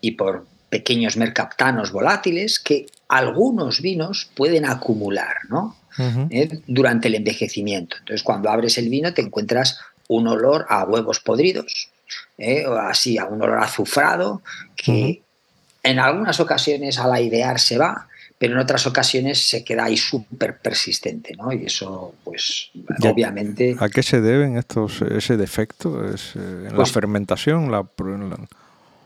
[0.00, 5.36] y por pequeños mercaptanos volátiles que algunos vinos pueden acumular
[6.30, 6.60] ¿Eh?
[6.66, 7.96] durante el envejecimiento.
[7.98, 11.90] Entonces, cuando abres el vino te encuentras un olor a huevos podridos,
[12.38, 12.66] ¿eh?
[12.66, 14.42] o así, a un olor azufrado,
[14.76, 15.22] que
[15.82, 18.06] en algunas ocasiones al airear se va,
[18.38, 21.52] pero en otras ocasiones se queda ahí súper persistente, ¿no?
[21.52, 22.70] Y eso, pues,
[23.02, 23.76] obviamente...
[23.78, 26.06] ¿A qué se deben estos, ese defecto?
[26.06, 27.70] ¿Es, eh, ¿En la pues fermentación?
[27.70, 27.82] La,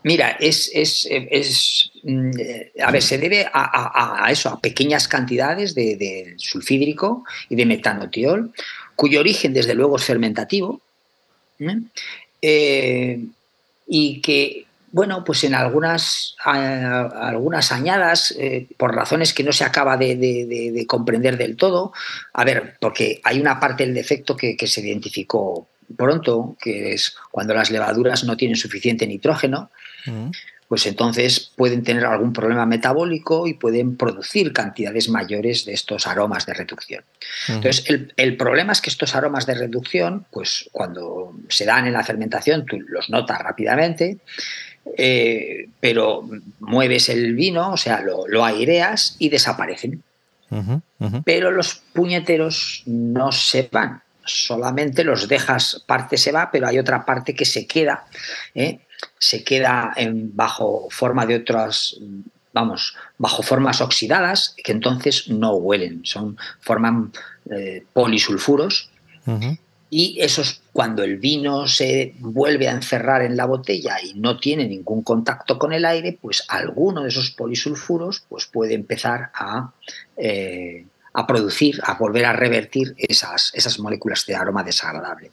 [0.04, 2.30] Mira, es, es, es, mm,
[2.82, 8.52] a ver, se debe a, eso, a pequeñas cantidades de, sulfídrico y de metanotiol,
[8.94, 10.80] cuyo origen, desde luego, es fermentativo,
[11.58, 11.78] ¿eh?
[12.42, 13.24] Eh,
[13.86, 19.96] y que bueno, pues en algunas, algunas añadas, eh, por razones que no se acaba
[19.96, 21.92] de, comprender del todo,
[22.32, 27.54] a ver, porque hay una parte del defecto que, se identificó pronto, que es cuando
[27.54, 29.72] las levaduras no tienen suficiente nitrógeno,
[30.06, 30.30] mm.
[30.68, 36.46] pues entonces pueden tener algún problema metabólico y pueden producir cantidades mayores de estos aromas
[36.46, 37.04] de reducción.
[37.48, 41.92] Entonces, el, el, problema es que estos aromas de reducción, pues cuando se dan en
[41.92, 44.18] la fermentación, tú los notas rápidamente
[44.98, 46.28] eh, pero
[46.60, 50.02] mueves el vino, o sea, lo, aireas y desaparecen.
[51.24, 57.04] Pero los puñeteros no se van, solamente los dejas, parte se va, pero hay otra
[57.04, 58.06] parte que se queda,
[58.54, 58.78] ¿eh?
[59.24, 61.96] Se queda en, bajo forma de otras,
[62.52, 67.10] vamos, bajo formas oxidadas, que entonces no huelen, son, forman
[67.50, 68.90] eh, polisulfuros.
[69.88, 74.68] Y esos, cuando el vino se vuelve a encerrar en la botella y no tiene
[74.68, 79.72] ningún contacto con el aire, pues alguno de esos polisulfuros pues puede empezar a,
[80.18, 85.30] eh, a producir, a volver a revertir esas, esas moléculas de aroma desagradable.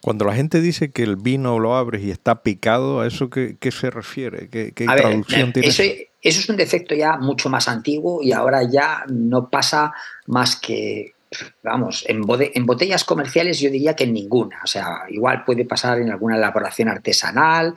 [0.00, 3.56] Cuando la gente dice que el vino lo abres y está picado, ¿a eso qué,
[3.70, 4.48] se refiere?
[4.48, 5.68] ¿Qué, traducción tiene?
[5.68, 9.92] Eso, eso es un defecto ya mucho más antiguo y ahora ya no pasa
[10.26, 11.14] más que
[11.62, 12.22] vamos, en,
[12.66, 14.60] botellas comerciales yo diría que en ninguna.
[14.64, 17.74] O sea, igual puede pasar en alguna elaboración artesanal.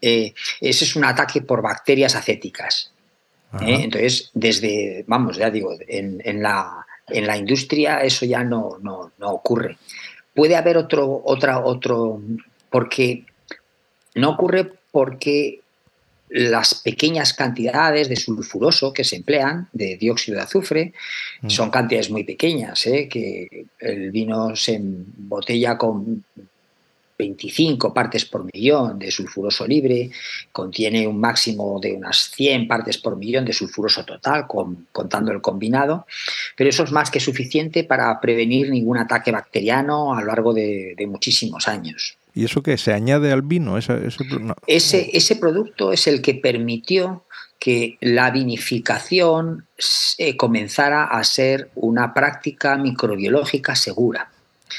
[0.00, 2.92] Eh, ese es un ataque por bacterias acéticas.
[3.60, 3.80] ¿eh?
[3.84, 9.30] Entonces, desde, vamos, ya digo, en, la, en la industria eso ya no, no, no
[9.30, 9.76] ocurre.
[10.38, 12.22] Puede haber otro, otra, otro,
[12.70, 13.24] porque
[14.14, 15.62] no ocurre porque
[16.28, 20.92] las pequeñas cantidades de sulfuroso que se emplean, de dióxido de azufre,
[21.42, 21.50] mm.
[21.50, 23.08] son cantidades muy pequeñas, ¿eh?
[23.08, 26.22] que el vino se embotella con
[27.18, 30.10] 25 partes por millón de sulfuroso libre,
[30.52, 34.46] contiene un máximo de unas 100 partes por millón de sulfuroso total,
[34.92, 36.06] contando el combinado,
[36.56, 41.06] pero eso es más que suficiente para prevenir ningún ataque bacteriano a lo largo de
[41.08, 42.18] muchísimos años.
[42.38, 42.78] ¿Y eso qué?
[42.78, 43.76] ¿Se añade al vino?
[43.78, 47.24] ese, ese, producto es el que permitió
[47.58, 49.66] que la vinificación
[50.18, 54.30] eh, comenzara a ser una práctica microbiológica segura.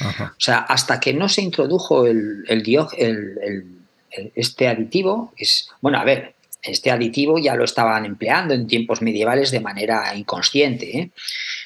[0.02, 2.46] O sea, hasta que no se introdujo el,
[4.36, 9.52] este aditivo, es, bueno, a ver, este aditivo ya lo estaban empleando en tiempos medievales
[9.52, 11.12] de manera inconsciente, ¿eh?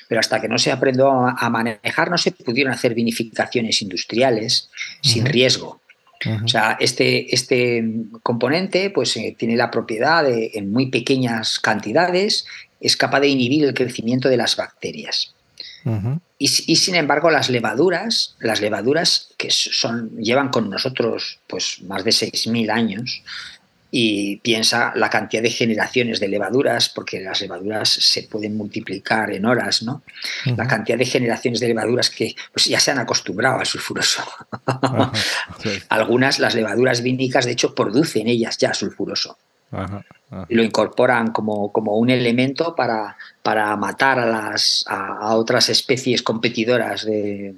[0.07, 4.69] pero hasta que no se aprendió a manejar no se pudieron hacer vinificaciones industriales
[5.01, 5.81] sin riesgo.
[6.43, 7.83] O sea, este, este
[8.21, 12.45] componente pues, eh, tiene la propiedad de, en muy pequeñas cantidades,
[12.79, 15.33] es capaz de inhibir el crecimiento de las bacterias.
[16.37, 22.11] Y, sin embargo, las levaduras, las levaduras que son, llevan con nosotros pues, más de
[22.11, 23.23] 6.000 años,
[23.95, 29.45] y piensa la cantidad de generaciones de levaduras, porque las levaduras se pueden multiplicar en
[29.45, 30.01] horas, ¿no?
[30.57, 34.23] La cantidad de generaciones de levaduras que pues, ya se han acostumbrado al sulfuroso.
[35.89, 39.37] Algunas, las levaduras vínicas, de hecho, producen ellas ya sulfuroso.
[40.49, 46.23] Y lo incorporan como, como un elemento para, para matar a, las, a, otras especies
[46.23, 47.53] competidoras de,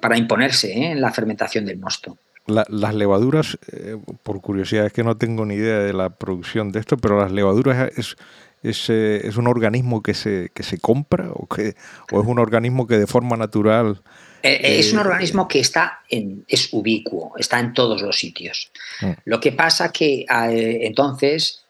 [0.00, 0.92] para imponerse ¿eh?
[0.92, 2.16] en la fermentación del mosto
[2.48, 6.80] las levaduras, eh, por curiosidad, es que no tengo ni idea de la producción de
[6.80, 8.16] esto, pero las levaduras es,
[8.62, 11.74] es, eh, es un organismo que se, que se compra o, que,
[12.10, 14.00] o es un organismo que de forma natural...
[14.42, 18.70] Eh, es un organismo que está en, es ubicuo, está en todos los sitios.
[19.00, 19.10] Mm.
[19.24, 21.64] Lo que pasa que entonces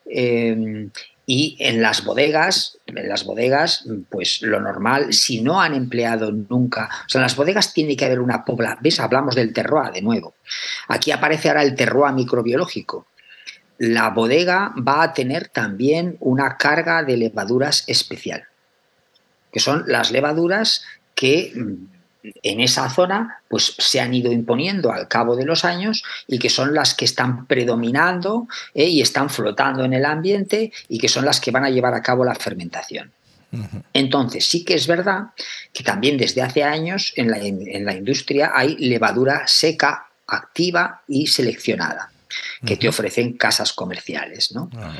[1.30, 6.88] y en las bodegas, en las bodegas, pues lo normal, si no han empleado nunca,
[7.04, 8.98] o sea, en las bodegas tiene que haber una pobla, ¿ves?
[8.98, 10.36] Hablamos del terroir de nuevo.
[10.88, 13.08] Aquí aparece ahora el terroir microbiológico.
[13.76, 18.44] la bodega va a tener también una carga de levaduras especial,
[19.52, 25.08] que son las levaduras que mm, en esa zona pues se han ido imponiendo al
[25.08, 29.84] cabo de los años y que son las que están predominando eh, y están flotando
[29.84, 33.12] en el ambiente y que son las que van a llevar a cabo la fermentación.
[33.94, 35.28] Entonces, sí que es verdad
[35.72, 41.28] que también desde hace años en la, en la industria hay levadura seca, activa y
[41.28, 42.10] seleccionada
[42.66, 44.52] que te ofrecen casas comerciales.
[44.52, 44.70] ¿no?
[44.76, 44.98] Ah,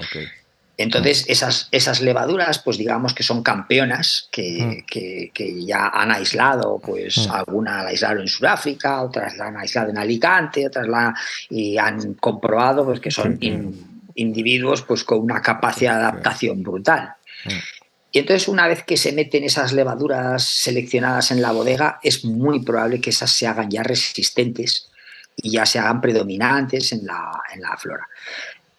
[0.80, 7.28] Entonces, esas, esas levaduras, pues digamos que son campeonas, que, que, ya han aislado, pues
[7.28, 11.12] alguna la aislaron en Sudáfrica, otras la han aislado en Alicante, otras la
[11.50, 13.40] y han comprobado pues, que son
[14.14, 17.12] individuos pues, con una capacidad de adaptación brutal.
[18.12, 22.62] Y entonces una vez que se meten esas levaduras seleccionadas en la bodega, es muy
[22.62, 24.92] probable que esas se hagan ya resistentes
[25.34, 28.06] y ya se hagan predominantes en la, en la flora.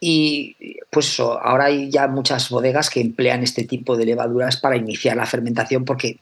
[0.00, 0.56] Y
[0.88, 5.16] pues eso, ahora hay ya muchas bodegas que emplean este tipo de levaduras para iniciar
[5.16, 6.18] la fermentación porque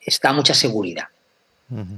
[0.00, 1.08] está mucha seguridad.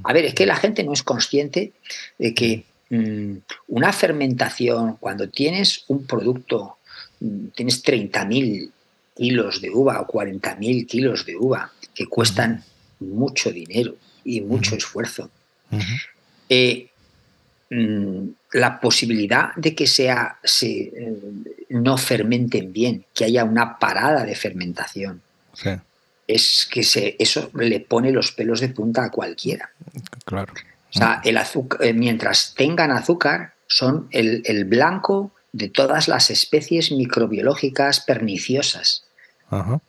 [0.03, 1.73] A ver, es que la gente no es consciente
[2.19, 3.37] de que mm,
[3.69, 6.79] una fermentación, cuando tienes un producto,
[7.21, 8.71] mm, tienes 30.000
[9.15, 12.65] kilos de uva o 40.000 kilos de uva que cuestan
[13.01, 15.31] mucho dinero y mucho esfuerzo,
[16.49, 16.89] eh,
[17.71, 21.23] Mm, la posibilidad de que sea, se, eh,
[21.69, 25.23] no fermenten bien, que haya una parada de fermentación.
[26.27, 29.71] Es que se, eso le pone los pelos de punta a cualquiera.
[30.25, 30.53] Claro.
[30.91, 36.31] O sea, el azúcar, eh, mientras tengan azúcar, son el, el, blanco de todas las
[36.31, 39.05] especies microbiológicas perniciosas.
[39.51, 39.81] Ajá.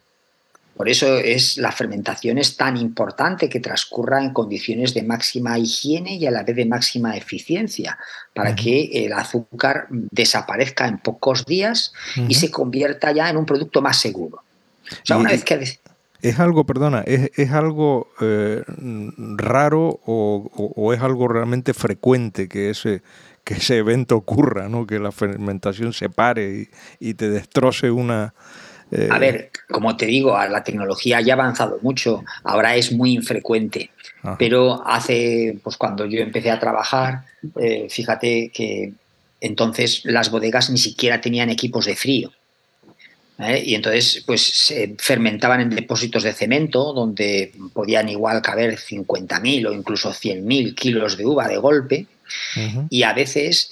[0.80, 6.16] Por eso es, la fermentación es tan importante que transcurra en condiciones de máxima higiene
[6.16, 7.98] y a la vez de máxima eficiencia,
[8.34, 11.92] para que el azúcar desaparezca en pocos días
[12.30, 14.38] y se convierta ya en un producto más seguro.
[14.90, 15.80] O sea, una vez que...
[16.22, 18.64] Es algo, perdona, es, algo eh,
[19.36, 23.02] raro o, es algo realmente frecuente que ese,
[23.44, 24.88] que ese evento ocurra, ¿no?
[24.88, 26.70] que la fermentación se pare
[27.02, 28.34] y te destroce una,
[28.92, 33.14] a eh, ver, como te digo, la tecnología ya ha avanzado mucho, ahora es muy
[33.14, 33.92] infrecuente,
[34.38, 37.24] pero hace, pues cuando yo empecé a trabajar,
[37.60, 38.94] eh, fíjate que
[39.42, 42.32] entonces las bodegas ni siquiera tenían equipos de frío.
[43.38, 43.62] ¿eh?
[43.64, 49.74] Y entonces, pues se fermentaban en depósitos de cemento, donde podían igual caber 50.000 o
[49.74, 52.08] incluso 100.000 kilos de uva de golpe.
[52.90, 53.70] Y a veces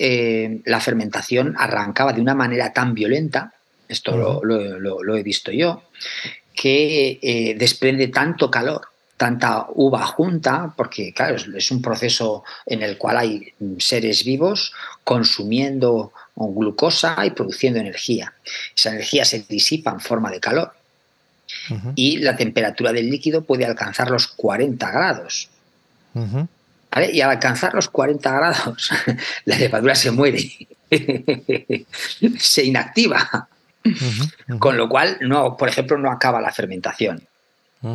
[0.66, 3.54] la fermentación arrancaba de una manera tan violenta
[3.88, 5.84] esto lo, he visto yo,
[6.54, 8.82] que eh, desprende tanto calor,
[9.16, 14.74] tanta uva junta, porque claro, es un proceso en el cual hay seres vivos
[15.04, 18.34] consumiendo glucosa y produciendo energía.
[18.76, 20.74] Esa energía se disipa en forma de calor
[21.96, 25.50] y la temperatura del líquido puede alcanzar los 40 grados.
[27.12, 28.92] Y al alcanzar los 40 grados,
[29.46, 30.68] la levadura se muere,
[32.40, 33.50] se inactiva.
[34.60, 37.24] Con lo cual, no, por ejemplo, no acaba la fermentación.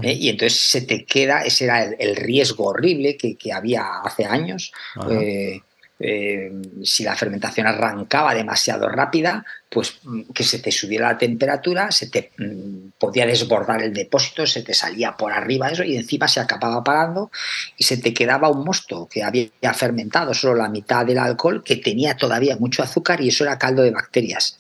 [0.03, 0.12] ¿eh?
[0.12, 4.72] Y entonces se te queda, ese era el, riesgo horrible que, había hace años.
[5.11, 5.61] Eh,
[6.05, 6.51] eh,
[6.82, 12.09] si la fermentación arrancaba demasiado rápida, pues mm, que se te subiera la temperatura, se
[12.09, 16.40] te mm, podía desbordar el depósito, se te salía por arriba eso y encima se
[16.40, 17.30] acababa parando
[17.76, 21.76] y se te quedaba un mosto que había fermentado solo la mitad del alcohol, que
[21.76, 24.59] tenía todavía mucho azúcar y eso era caldo de bacterias.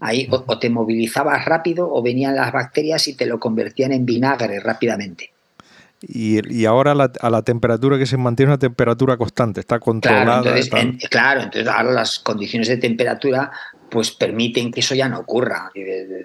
[0.00, 4.60] Ahí o, te movilizabas rápido o venían las bacterias y te lo convertían en vinagre
[4.60, 5.32] rápidamente.
[6.00, 10.42] Y, ahora a la temperatura que se mantiene una temperatura constante, está controlada.
[10.42, 13.50] Claro entonces, claro, entonces ahora las condiciones de temperatura
[13.90, 15.72] pues permiten que eso ya no ocurra.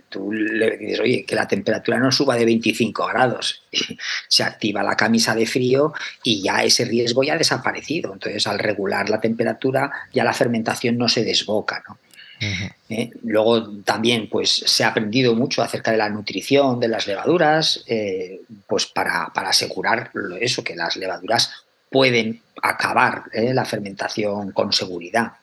[0.10, 3.64] Tú le dices, oye, que la temperatura no suba de 25 grados.
[4.28, 8.14] Se activa la camisa de frío y ya ese riesgo ya ha desaparecido.
[8.14, 11.84] Entonces, al regular la temperatura, ya la fermentación no se desboca.
[11.88, 11.98] ¿no?
[12.40, 13.12] ¿Eh?
[13.24, 18.42] luego también pues, se ha aprendido mucho acerca de la nutrición de las levaduras, eh,
[18.68, 21.52] pues para, asegurar eso, que las levaduras
[21.90, 23.54] pueden acabar ¿eh?
[23.54, 25.34] la fermentación con seguridad.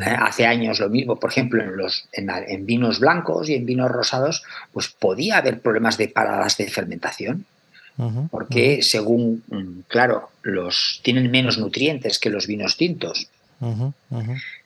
[0.00, 4.42] Hace años lo mismo, por ejemplo, en, los, en, vinos blancos y en vinos rosados,
[4.72, 7.44] pues podía haber problemas de paradas de fermentación.
[8.30, 13.28] porque según, mm, claro, los tienen menos nutrientes que los vinos tintos.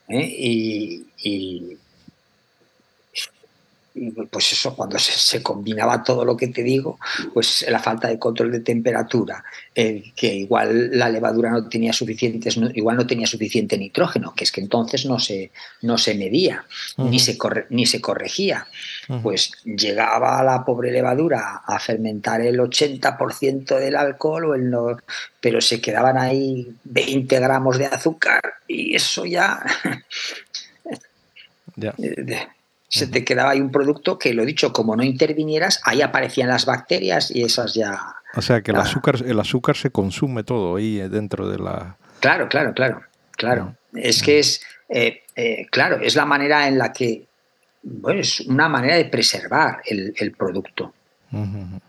[0.09, 1.05] ¿Eh?
[1.25, 1.79] y,
[4.31, 6.99] pues eso, cuando se, combinaba todo lo que te digo,
[7.35, 12.97] pues la falta de control de temperatura, que igual la levadura no tenía suficientes, igual
[12.97, 15.51] no tenía suficiente nitrógeno, que es que entonces no se,
[15.83, 16.65] no se medía,
[16.97, 17.37] ni, se
[17.71, 18.67] ni se corregía.
[19.23, 24.73] Pues llegaba la pobre levadura a fermentar el 80% del alcohol, o el
[25.41, 29.63] pero se quedaban ahí 20 gramos de azúcar y eso ya...
[31.77, 31.95] ya.
[32.93, 36.67] se te quedaba ahí un producto que, lo dicho, como no intervinieras, ahí aparecían las
[36.67, 37.99] bacterias y esas ya...
[38.35, 41.97] O sea, que el, azúcar, el azúcar se consume todo ahí dentro de la...
[42.21, 43.01] Claro, claro, claro,
[43.33, 43.75] claro.
[43.95, 47.25] Es que es, eh, eh, claro, es la manera en la que,
[47.83, 50.93] bueno, es una manera de preservar el, producto.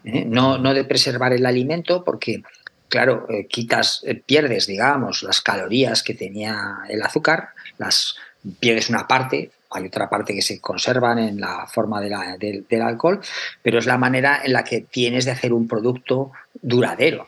[0.06, 0.24] ¿Eh?
[0.26, 2.44] no, no de preservar el alimento porque,
[2.88, 8.16] claro, quitas, pierdes, digamos, las calorías que tenía el azúcar, las
[8.62, 13.20] pierdes una parte, hay otra parte que se conservan en la forma del alcohol,
[13.62, 17.28] pero es la manera en la que tienes de hacer un producto duradero.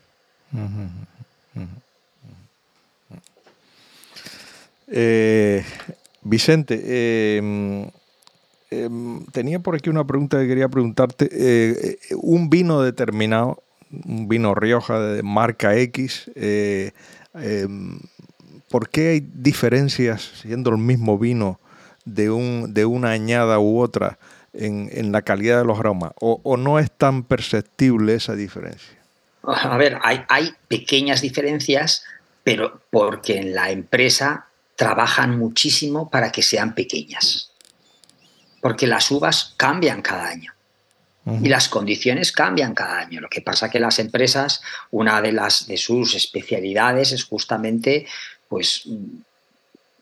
[4.88, 5.64] Eh,
[6.22, 7.88] Vicente, em,
[8.72, 11.30] em, tenía por aquí una pregunta que quería preguntarte.
[11.32, 13.62] Eh, un vino determinado,
[14.06, 16.92] un vino Rioja de marca X, eh,
[17.34, 18.00] em,
[18.70, 21.60] ¿por qué hay diferencias siendo el mismo vino
[22.06, 24.18] de, un, de una añada u otra
[24.54, 26.12] en, la calidad de los aromas?
[26.20, 28.98] O, no es tan perceptible esa diferencia?
[29.44, 32.04] A ver, hay, hay pequeñas diferencias,
[32.44, 37.52] pero porque en la empresa trabajan muchísimo para que sean pequeñas.
[38.62, 40.52] Porque las uvas cambian cada año.
[41.42, 43.20] Y las condiciones cambian cada año.
[43.20, 48.06] Lo que pasa que las empresas, una de las de sus especialidades es justamente
[48.48, 48.88] pues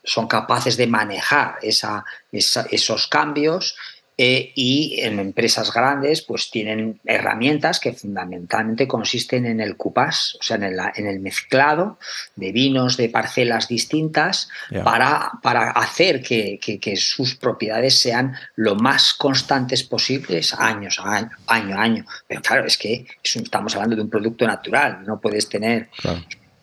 [0.04, 3.76] son capaces de manejar esos cambios
[4.16, 10.42] eh, y en empresas grandes pues tienen herramientas que fundamentalmente consisten en el cupás, o
[10.44, 11.98] sea, en el, mezclado
[12.36, 14.48] de vinos de parcelas distintas
[14.84, 21.76] para, para, hacer que, sus propiedades sean lo más constantes posibles años a año, año
[21.76, 22.04] a año.
[22.28, 25.88] Pero claro, es que estamos hablando de un producto natural, no puedes tener...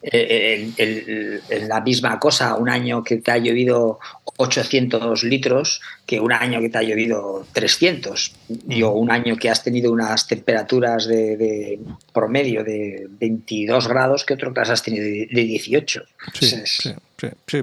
[0.03, 3.99] Eh, la misma cosa un año que te ha llovido
[4.37, 8.31] 800 litros que un año que te ha llovido 300
[8.67, 11.79] y o un año que has tenido unas temperaturas de,
[12.13, 16.01] promedio de 22 grados que otro que has tenido de, 18.
[16.33, 16.55] sí.
[16.65, 16.93] Sí,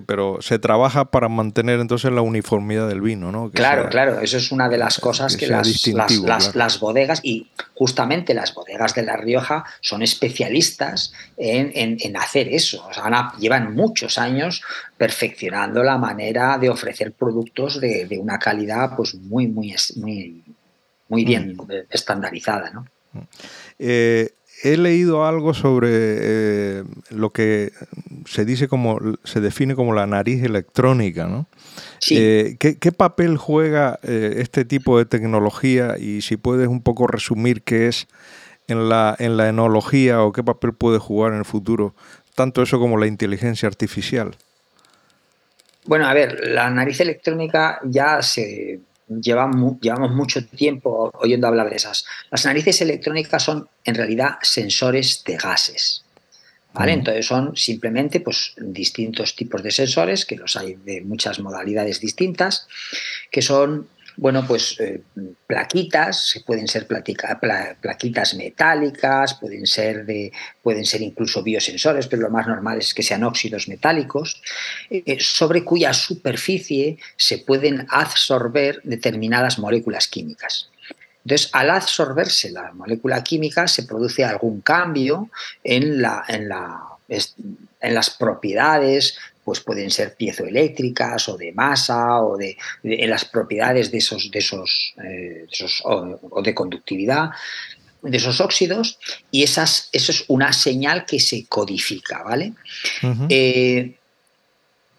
[0.07, 3.51] pero se trabaja para mantener entonces la uniformidad del vino, ¿no?
[3.51, 8.55] claro, claro, eso es una de las cosas que, las, las, bodegas, y justamente las
[8.55, 12.87] bodegas de La Rioja son especialistas en, hacer eso.
[12.89, 14.63] O sea, llevan muchos años
[14.97, 20.43] perfeccionando la manera de ofrecer productos de, una calidad pues muy, muy, muy,
[21.09, 21.73] muy bien mm.
[21.91, 22.87] estandarizada, ¿no?
[23.79, 24.31] Eh,
[24.63, 27.73] he leído algo sobre eh, lo que
[28.27, 31.47] se dice como, se define como la nariz electrónica, ¿no?
[32.11, 37.63] Eh, ¿qué, papel juega eh, este tipo de tecnología y si puedes un poco resumir
[37.63, 38.09] qué es
[38.67, 41.95] en la, en la enología o qué papel puede jugar en el futuro,
[42.35, 44.37] tanto eso como la inteligencia artificial?
[45.85, 51.77] Bueno, a ver, la nariz electrónica ya se llevamos, llevamos mucho tiempo oyendo hablar de
[51.77, 52.05] esas.
[52.31, 56.05] Las narices electrónicas son en realidad sensores de gases.
[56.75, 56.93] ¿Vale?
[56.93, 62.69] Entonces son simplemente pues, distintos tipos de sensores, que los hay de muchas modalidades distintas,
[63.31, 63.89] que son
[64.19, 65.01] bueno, pues eh,
[65.47, 72.49] plaquitas, pueden ser plaquitas metálicas, pueden ser, de, pueden ser incluso biosensores, pero lo más
[72.49, 74.43] normal es que sean óxidos metálicos,
[74.91, 80.69] eh, sobre cuya superficie se pueden absorber determinadas moléculas químicas.
[81.25, 85.31] Entonces, al absorberse la molécula química, se produce algún cambio
[85.63, 89.17] en, la, en, la, en las propiedades
[89.49, 94.41] pues pueden ser piezoeléctricas o de masa o de, en las propiedades de esos, de
[94.41, 95.47] esos, eh,
[95.85, 97.31] o, de conductividad
[98.03, 98.99] de esos óxidos
[99.31, 102.53] y esas, eso es una señal que se codifica, ¿vale?
[103.31, 103.97] Eh,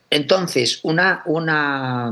[0.10, 2.12] entonces, una, una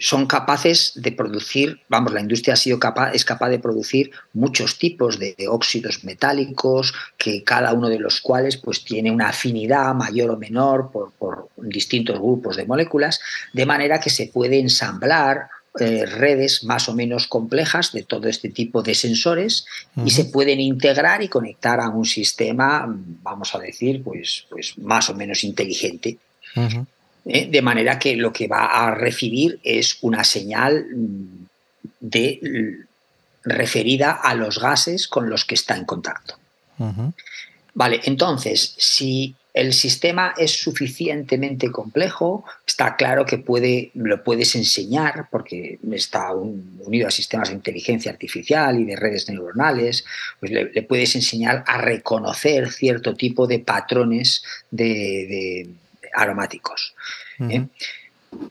[0.00, 4.78] son capaces de producir, vamos, la industria ha sido capaz, es capaz de producir muchos
[4.78, 10.30] tipos de, óxidos metálicos, que cada uno de los cuales pues tiene una afinidad mayor
[10.30, 13.20] o menor por, distintos grupos de moléculas,
[13.52, 15.48] de manera que se puede ensamblar
[15.78, 19.64] eh, redes más o menos complejas de todo este tipo de sensores
[20.04, 22.84] y se pueden integrar y conectar a un sistema,
[23.22, 26.18] vamos a decir, pues, pues más o menos inteligente.
[27.28, 27.46] ¿Eh?
[27.50, 31.46] de manera que lo que va a recibir es una señal mm,
[32.00, 32.86] de,
[33.44, 36.34] referida a los gases con los que está en contacto.
[37.74, 45.26] Vale, entonces, si el sistema es suficientemente complejo, está claro que puede, lo puedes enseñar
[45.30, 50.04] porque está unido a sistemas de inteligencia artificial y de redes neuronales,
[50.38, 55.68] pues le, puedes enseñar a reconocer cierto tipo de patrones de,
[56.14, 56.94] aromáticos.
[57.40, 57.66] ¿eh?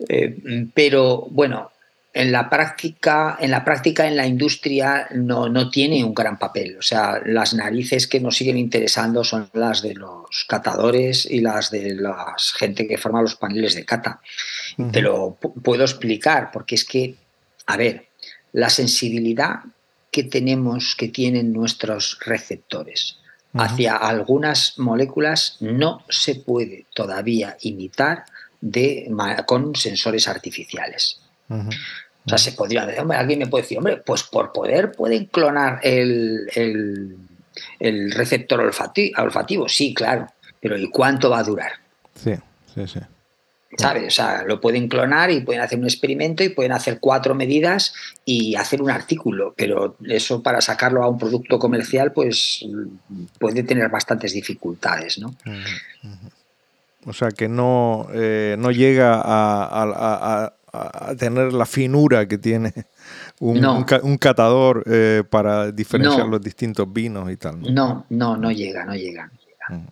[0.10, 1.72] Eh, pero bueno,
[2.14, 6.78] en la práctica, en la práctica, en la industria no, no, tiene un gran papel.
[6.80, 11.70] O sea, las narices que nos siguen interesando son las de los catadores y las
[11.70, 14.20] de la gente que forma los paneles de cata.
[14.92, 17.16] Te lo puedo explicar porque es que,
[17.68, 18.08] a ver,
[18.52, 19.60] la sensibilidad
[20.10, 23.20] que tenemos, que tienen nuestros receptores
[23.58, 28.26] hacia algunas moléculas no se puede todavía imitar
[28.62, 29.12] de,
[29.46, 31.22] con sensores artificiales.
[31.50, 35.26] O sea, se podría decir, hombre, alguien me puede decir, hombre, pues por poder pueden
[35.26, 37.18] clonar el,
[38.12, 40.28] receptor olfativo, Sí, claro.
[40.60, 41.72] Pero ¿y cuánto va a durar?
[42.16, 42.34] Sí,
[42.74, 43.00] sí, sí.
[43.78, 44.08] ¿Sabes?
[44.08, 47.94] O sea, lo pueden clonar y pueden hacer un experimento y pueden hacer cuatro medidas
[48.24, 52.66] y hacer un artículo, pero eso para sacarlo a un producto comercial, pues
[53.40, 55.36] puede tener bastantes dificultades, ¿no?
[57.06, 62.74] O sea, que no, eh, no llega a, a tener la finura que tiene
[63.40, 67.62] un, un, catador eh, para diferenciar los distintos vinos y tal.
[67.62, 68.06] ¿no?
[68.10, 69.32] no, no, llega, no llega.
[69.70, 69.86] Mm.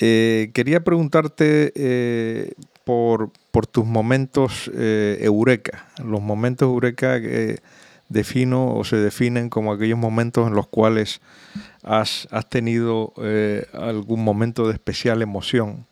[0.00, 2.52] Eh, quería preguntarte eh,
[2.84, 7.20] por, por, tus momentos eureka, los momentos eureka
[8.08, 11.20] defino o se definen como aquellos momentos en los cuales
[11.82, 13.12] has, has tenido
[13.74, 15.84] algún momento de especial emoción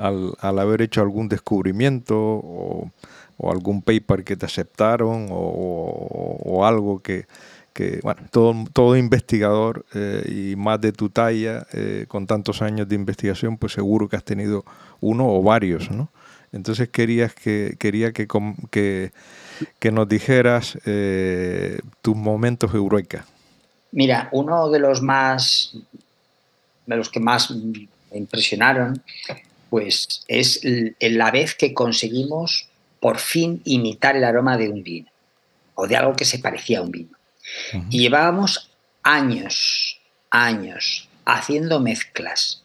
[0.00, 2.90] al, haber hecho algún descubrimiento o,
[3.42, 7.26] algún paper que te aceptaron o, algo que,
[8.02, 12.94] bueno, todo, todo investigador eh, y más de tu talla, eh, con tantos años de
[12.94, 14.64] investigación, pues seguro que has tenido
[15.00, 16.10] uno o varios, ¿no?
[16.52, 18.26] Entonces querías que, quería que,
[18.70, 19.12] que,
[19.78, 23.24] que nos dijeras eh, tus momentos eureka.
[23.92, 25.76] Mira, uno de los más,
[26.86, 29.02] de los que más me impresionaron
[29.68, 30.60] pues es
[31.00, 32.68] la vez que conseguimos
[32.98, 35.08] por fin imitar el aroma de un vino
[35.76, 37.19] o de algo que se parecía a un vino.
[37.90, 38.70] Y llevábamos
[39.02, 42.62] años, años haciendo mezclas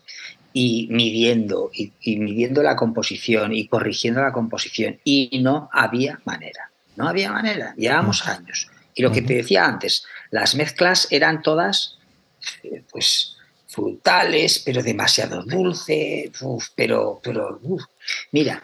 [0.53, 7.07] y midiendo y, midiendo la composición y corrigiendo la composición y no había manera, no
[7.07, 8.69] había manera, llevábamos años.
[8.93, 11.97] Y lo que te decía antes, las mezclas eran todas
[12.63, 13.35] eh, pues
[13.67, 16.31] frutales, pero demasiado dulce,
[16.75, 17.59] pero, pero,
[18.31, 18.63] mira,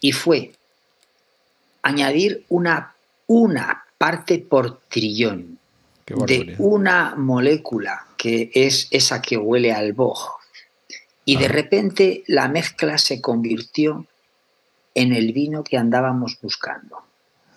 [0.00, 0.52] y fue
[1.82, 2.94] añadir una,
[3.28, 5.58] una parte por trillón
[6.06, 10.38] de una molécula que es esa que huele al boj.
[11.24, 14.06] Y de repente la mezcla se convirtió
[14.94, 17.02] en el vino que andábamos buscando.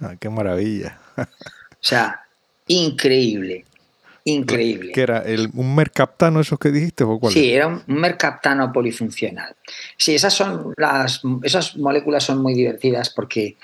[0.01, 0.99] Ah, ¡Qué maravilla!
[1.17, 1.25] o
[1.79, 2.25] sea,
[2.67, 3.65] increíble.
[4.23, 4.91] Increíble.
[4.91, 5.19] ¿Qué era?
[5.19, 7.03] El, ¿Un mercaptano esos que dijiste?
[7.03, 7.33] O cuál?
[7.33, 9.55] Sí, era un mercaptano polifuncional.
[9.97, 13.57] Sí, esas, son las, esas moléculas son muy divertidas porque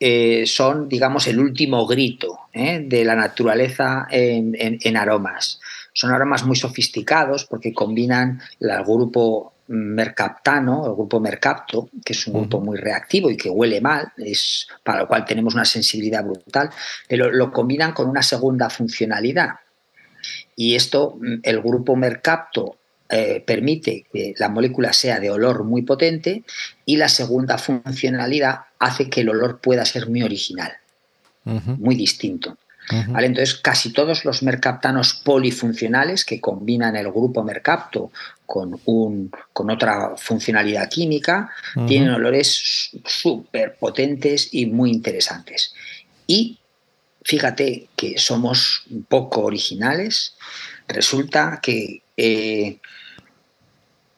[0.00, 2.82] eh, son, digamos, el último grito ¿eh?
[2.82, 5.60] de la naturaleza en, aromas.
[5.92, 12.32] Son aromas muy sofisticados porque combinan el grupo mercaptano, el grupo mercapto, que es un
[12.32, 16.70] grupo muy reactivo y que huele mal, es, para lo cual tenemos una sensibilidad brutal,
[17.06, 19.50] pero lo combinan con una segunda funcionalidad,
[20.56, 22.76] y esto, el grupo Mercapto
[23.10, 26.44] eh, permite que la molécula sea de olor muy potente
[26.84, 30.72] y la segunda funcionalidad hace que el olor pueda ser muy original,
[31.44, 32.56] muy distinto.
[32.90, 38.10] Entonces, casi todos los mercaptanos polifuncionales que combinan el grupo mercapto
[38.46, 41.50] con, un, con otra funcionalidad química
[41.86, 45.74] tienen olores súper potentes y muy interesantes.
[46.26, 46.58] Y
[47.22, 50.34] fíjate que somos un poco originales.
[50.88, 52.78] Resulta que eh,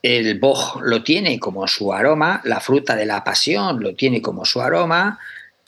[0.03, 4.45] el boj lo tiene como su aroma, la fruta de la pasión lo tiene como
[4.45, 5.19] su aroma,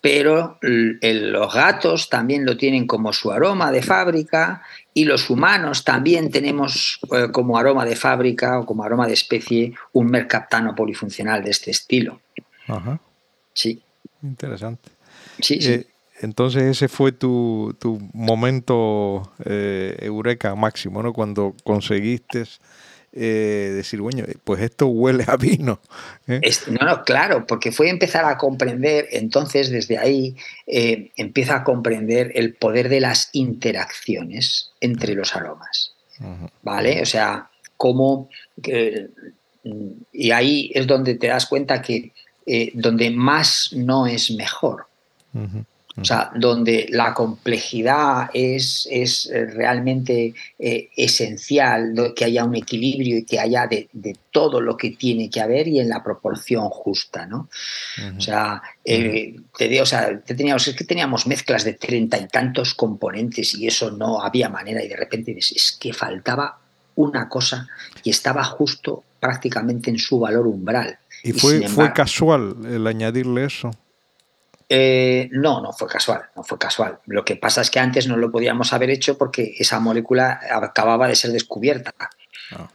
[0.02, 4.62] pero los gatos también lo tienen como su aroma de fábrica
[4.92, 9.72] y los humanos también tenemos eh, como aroma de fábrica o como aroma de especie
[9.92, 12.20] un mercaptano polifuncional de este estilo.
[12.66, 13.00] Ajá.
[13.54, 13.80] Sí.
[14.22, 14.90] Interesante.
[15.40, 15.72] Sí, sí.
[15.72, 15.86] Eh,
[16.20, 17.74] entonces ese fue tu,
[18.12, 21.12] momento eh, eureka máximo, ¿no?
[21.12, 22.44] Cuando conseguiste
[23.16, 25.78] eh, decir, bueno, pues esto huele a vino.
[26.26, 26.40] ¿eh?
[26.68, 30.36] no, no, claro, porque fue empezar a comprender, entonces desde ahí
[30.66, 35.92] eh, empieza a comprender el poder de las interacciones entre los aromas.
[36.62, 37.02] ¿Vale?
[37.02, 38.28] O sea, cómo...
[40.12, 42.12] y ahí es donde te das cuenta que
[42.74, 44.86] donde más no es mejor.
[45.96, 53.18] O sea, donde la complejidad es, es eh, realmente eh, esencial, que haya un equilibrio
[53.18, 53.88] y que haya de,
[54.32, 57.48] todo lo que tiene que haber y en la proporción justa, ¿no?
[58.16, 62.74] O sea, eh, te o sea teníamos, es que teníamos mezclas de treinta y tantos
[62.74, 66.58] componentes y eso no había manera y de repente es que faltaba
[66.96, 67.68] una cosa
[68.02, 70.98] y estaba justo prácticamente en su valor umbral.
[71.22, 73.70] ¿Y, fue, fue casual el añadirle eso?
[74.76, 76.98] Eh, no, no fue casual, no fue casual.
[77.06, 81.06] Lo que pasa es que antes no lo podíamos haber hecho porque esa molécula acababa
[81.06, 81.94] de ser descubierta.
[82.50, 82.68] Ah,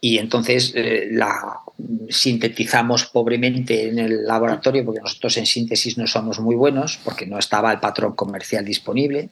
[0.00, 1.60] y entonces eh, la
[2.08, 7.38] sintetizamos pobremente en el laboratorio porque nosotros en síntesis no somos muy buenos porque no
[7.38, 9.28] estaba el patrón comercial disponible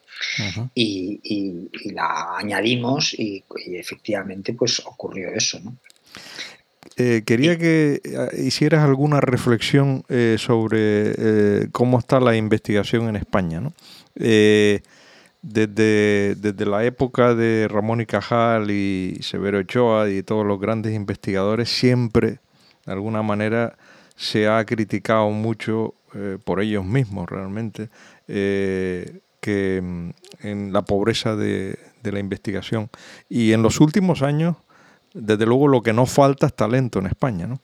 [0.74, 5.60] y, la añadimos y, y, efectivamente pues ocurrió eso.
[5.60, 5.76] ¿no?
[6.98, 13.60] Eh, quería que eh, hicieras alguna reflexión eh, sobre cómo está la investigación en España.
[13.60, 13.74] ¿no?
[15.42, 20.94] desde, desde, la época de Ramón y Cajal y Severo Ochoa y todos los grandes
[20.94, 22.40] investigadores, siempre,
[22.86, 23.76] de alguna manera,
[24.16, 25.94] se ha criticado mucho
[26.44, 27.90] por ellos mismos realmente
[28.26, 32.88] que mm, en la pobreza de, de la investigación.
[33.28, 34.56] Y en los últimos años
[35.16, 37.60] desde luego lo que no falta es talento en España, ¿no?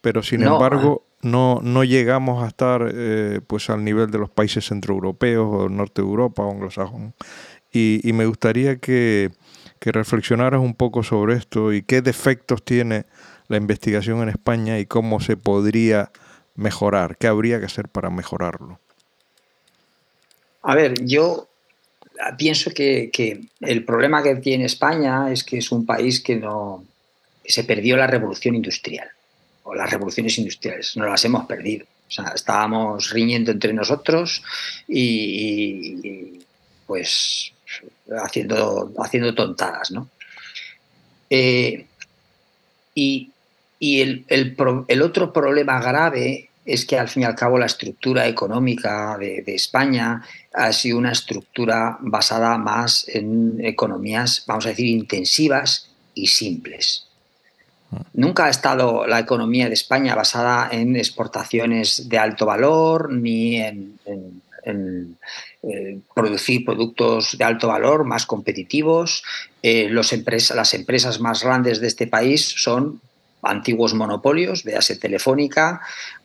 [0.00, 1.16] Pero sin embargo ah.
[1.22, 6.02] no, no llegamos a estar eh, pues al nivel de los países centroeuropeos o norte
[6.02, 7.14] de Europa o anglosajón.
[7.72, 9.30] Y, y me gustaría que,
[9.78, 13.06] que reflexionaras un poco sobre esto y qué defectos tiene
[13.48, 16.10] la investigación en España y cómo se podría
[16.54, 18.78] mejorar, qué habría que hacer para mejorarlo.
[20.62, 21.49] A ver, yo
[22.36, 23.10] pienso que,
[23.60, 26.84] el problema que tiene España es que es un país que no
[27.44, 29.08] se perdió la revolución industrial
[29.64, 31.86] o las revoluciones industriales, no las hemos perdido.
[32.34, 34.42] Estábamos riñendo entre nosotros
[34.88, 36.40] y,
[36.86, 37.52] pues
[38.24, 40.08] haciendo, haciendo tontadas, ¿no?
[41.30, 41.86] Eh,
[42.94, 43.30] y,
[43.80, 49.16] el, el, otro problema grave es que al fin y al cabo la estructura económica
[49.18, 50.22] de, España
[50.54, 57.06] ha sido una estructura basada más en economías, vamos a decir, intensivas y simples.
[58.14, 63.98] Nunca ha estado la economía de España basada en exportaciones de alto valor ni en,
[64.62, 69.24] eh, producir productos de alto valor más competitivos.
[69.62, 73.00] Eh, las empresas más grandes de este país son
[73.42, 75.80] antiguos monopolios, véase Telefónica,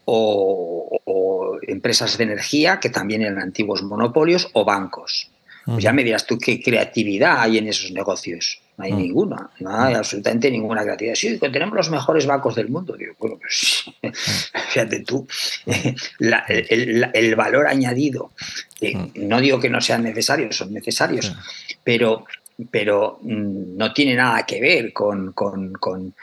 [0.06, 5.30] o, empresas de energía, que también eran antiguos monopolios, o bancos.
[5.66, 8.62] Pues ya me dirás tú qué creatividad hay en esos negocios.
[8.78, 11.16] No hay ninguna, no hay absolutamente ninguna creatividad.
[11.16, 12.96] Sí, tenemos los mejores bancos del mundo.
[12.96, 13.86] Digo, bueno, pues
[14.70, 15.28] fíjate tú,
[16.20, 18.32] el, valor añadido,
[19.16, 21.34] no digo que no sean necesarios, son necesarios,
[21.84, 22.26] pero,
[22.70, 26.14] pero mm, no tiene nada que ver con, con, con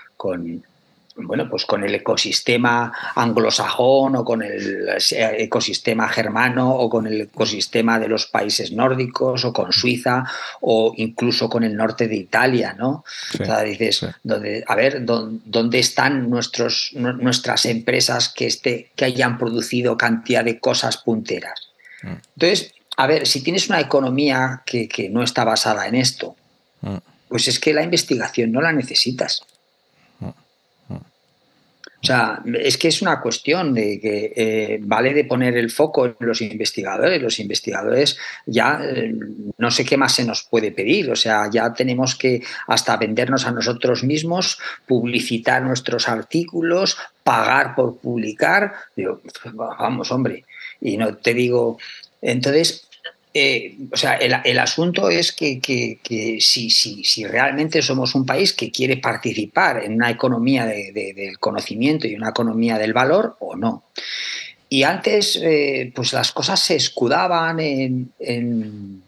[1.26, 7.98] bueno, pues con el ecosistema anglosajón o con el ecosistema germano o con el ecosistema
[7.98, 10.24] de los países nórdicos o con Suiza
[10.60, 13.04] o incluso con el norte de Italia, ¿no?
[13.40, 19.96] o sea, dices, a ver, ¿dónde, están nuestros, nuestras empresas que, este, que hayan producido
[19.96, 21.68] cantidad de cosas punteras?
[22.02, 22.14] Mm.
[22.36, 26.36] Entonces, a ver, si tienes una economía que, que no está basada en esto,
[26.82, 26.96] mm.
[27.28, 29.42] pues es que la investigación no la necesitas.
[32.03, 36.07] O sea, es que es una cuestión de que eh, vale de poner el foco
[36.07, 37.22] en los investigadores.
[37.22, 39.14] Los investigadores ya eh,
[39.57, 41.12] no sé qué más se nos puede pedir.
[41.12, 47.98] O sea, ya tenemos que hasta vendernos a nosotros mismos, publicitar nuestros artículos, pagar por
[47.98, 48.72] publicar.
[48.96, 49.20] Digo,
[49.53, 50.44] vamos, hombre.
[50.80, 51.78] Y no te digo.
[52.20, 52.88] Entonces,
[53.34, 55.60] eh, o sea, el, asunto es que,
[56.40, 62.14] si, si, realmente somos un país que quiere participar en una economía del conocimiento y
[62.14, 63.84] una economía del valor o no.
[64.68, 69.02] Y antes, eh, pues las cosas se escudaban en,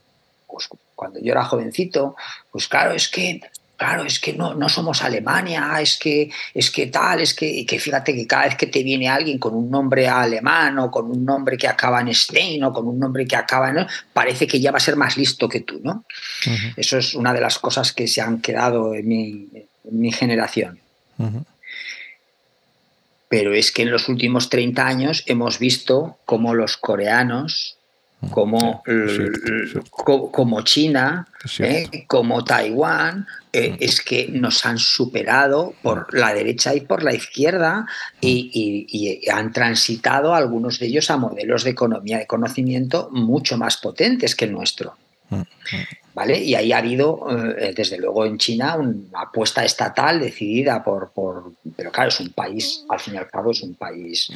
[0.46, 2.16] pues, cuando yo era jovencito,
[2.50, 3.40] pues claro, es que
[3.76, 7.78] claro, es que no, no somos Alemania, es que, es que tal, es que, que
[7.78, 11.24] fíjate que cada vez que te viene alguien con un nombre alemán o con un
[11.24, 13.86] nombre que acaba en Stein o con un nombre que acaba en...
[14.12, 16.04] parece que ya va a ser más listo que tú, ¿no?
[16.76, 19.48] Eso es una de las cosas que se han quedado en mi,
[19.90, 20.78] mi generación.
[23.28, 27.76] Pero es que en los últimos 30 años hemos visto cómo los coreanos,
[28.30, 28.82] como,
[30.30, 31.26] como China,
[31.58, 32.04] ¿eh?
[32.06, 37.86] como Taiwán, eh, es que nos han superado por la derecha y por la izquierda
[38.20, 43.76] y, y, han transitado algunos de ellos a modelos de economía de conocimiento mucho más
[43.76, 44.96] potentes que el nuestro.
[46.14, 46.38] ¿Vale?
[46.38, 47.26] Y ahí ha habido,
[47.58, 52.30] eh, desde luego en China, una apuesta estatal decidida por, por, Pero claro, es un
[52.30, 54.30] país, al fin y al cabo, es un país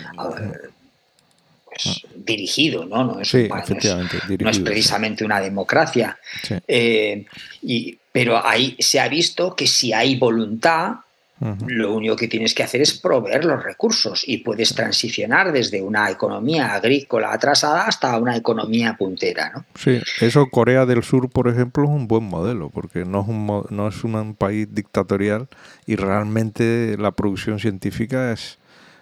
[1.82, 3.04] pues, dirigido, ¿no?
[3.04, 6.18] No es, no es, precisamente una democracia.
[6.66, 7.24] Eh,
[7.62, 10.96] y, pero ahí se ha visto que si hay voluntad,
[11.40, 16.10] lo único que tienes que hacer es proveer los recursos y puedes transicionar desde una
[16.10, 19.52] economía agrícola atrasada hasta una economía puntera.
[19.54, 19.64] ¿no?
[19.76, 23.66] Sí, eso Corea del Sur, por ejemplo, es un buen modelo porque no es un,
[23.70, 25.46] no es un país dictatorial
[25.86, 28.58] y realmente la producción científica es,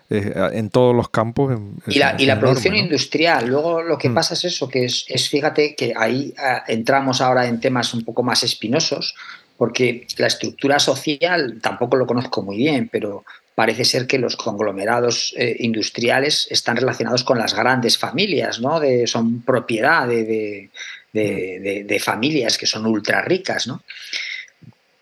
[0.09, 1.59] en todos los campos.
[1.87, 3.49] y la, y la producción industrial.
[3.49, 4.15] Luego lo que mm.
[4.15, 8.05] pasa es eso, que es, es fíjate que ahí ah, entramos ahora en temas un
[8.05, 9.15] poco más espinosos,
[9.57, 13.25] porque la estructura social tampoco lo conozco muy bien, pero
[13.57, 18.79] parece ser que los conglomerados eh, industriales están relacionados con las grandes familias, ¿no?
[18.79, 20.71] De, son propiedad de,
[21.13, 23.83] de, familias que son ultra ricas, ¿no?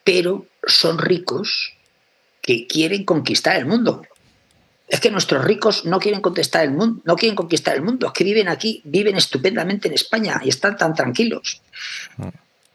[0.05, 1.75] Pero son ricos
[2.41, 4.07] que quieren conquistar el mundo.
[4.87, 8.13] Es que nuestros ricos no quieren conquistar el mundo, no quieren conquistar el mundo, es
[8.13, 11.63] que viven aquí, viven estupendamente en España y están tan tranquilos.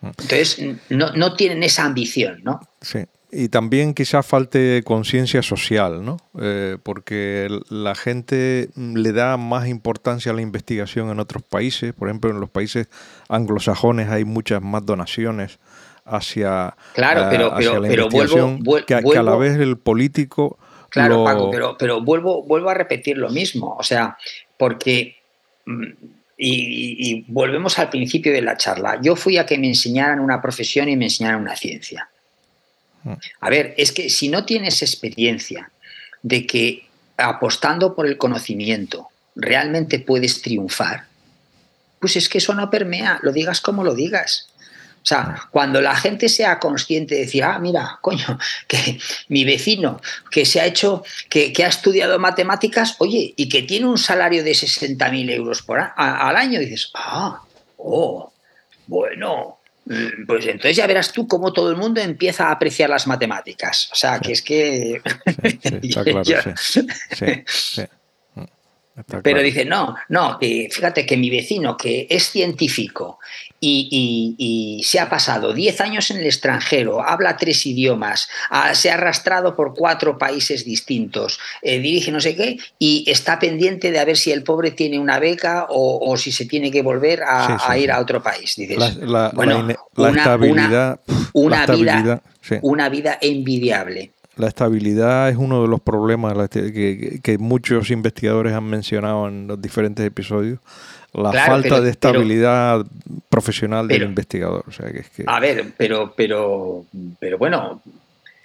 [0.01, 2.62] Entonces, no, tienen esa ambición, ¿no?
[2.82, 2.99] Sí.
[3.32, 6.18] Y también quizás falte conciencia social, ¿no?
[6.39, 11.93] Eh, porque la gente le da más importancia a la investigación en otros países.
[11.93, 12.88] Por ejemplo, en los países
[13.28, 15.60] anglosajones hay muchas más donaciones
[16.05, 20.57] hacia, claro, pero, la investigación que, a la vez el político...
[20.90, 23.76] Claro, Paco, pero, pero vuelvo, vuelvo a repetir lo mismo.
[23.78, 24.18] O sea,
[24.58, 25.18] porque
[25.66, 25.84] mm,
[26.42, 29.00] y, volvemos al principio de la charla.
[29.02, 32.10] Yo fui a que me enseñaran una profesión y me enseñaran una ciencia.
[33.04, 33.14] Mm.
[33.42, 35.70] A ver, es que si no tienes experiencia
[36.24, 36.88] de que
[37.18, 41.08] apostando por el conocimiento realmente puedes triunfar,
[42.00, 44.49] pues es que eso no permea, lo digas como lo digas.
[45.02, 48.38] O sea, cuando la gente sea consciente de decir, ah, mira, coño,
[48.68, 53.86] que mi vecino que se ha hecho, que, ha estudiado matemáticas, oye, y que tiene
[53.86, 57.41] un salario de 60.000 euros por al año, dices, ah,
[57.78, 58.32] oh,
[58.88, 63.08] bueno, mm, pues entonces ya verás tú cómo todo el mundo empieza a apreciar las
[63.08, 63.89] matemáticas.
[63.91, 65.02] O sea, que es que...
[69.24, 73.20] Pero dice, no, no, fíjate que mi vecino que es científico
[73.60, 78.30] y, se ha pasado 10 años en el extranjero, habla tres idiomas,
[78.74, 83.91] se ha arrastrado por cuatro países distintos, eh, dirige no sé qué y está pendiente
[83.91, 87.22] de a ver si el pobre tiene una beca o, si se tiene que volver
[87.24, 88.56] a, ir a otro país.
[88.56, 91.00] Dices, la, bueno, una, estabilidad,
[91.34, 92.22] una, vida,
[92.62, 94.12] una vida envidiable.
[94.40, 100.06] La estabilidad es uno de los problemas que, muchos investigadores han mencionado en los diferentes
[100.06, 100.60] episodios.
[101.12, 102.86] La falta de estabilidad
[103.28, 104.64] profesional del investigador.
[105.26, 106.86] A ver, pero, pero,
[107.20, 107.82] pero bueno,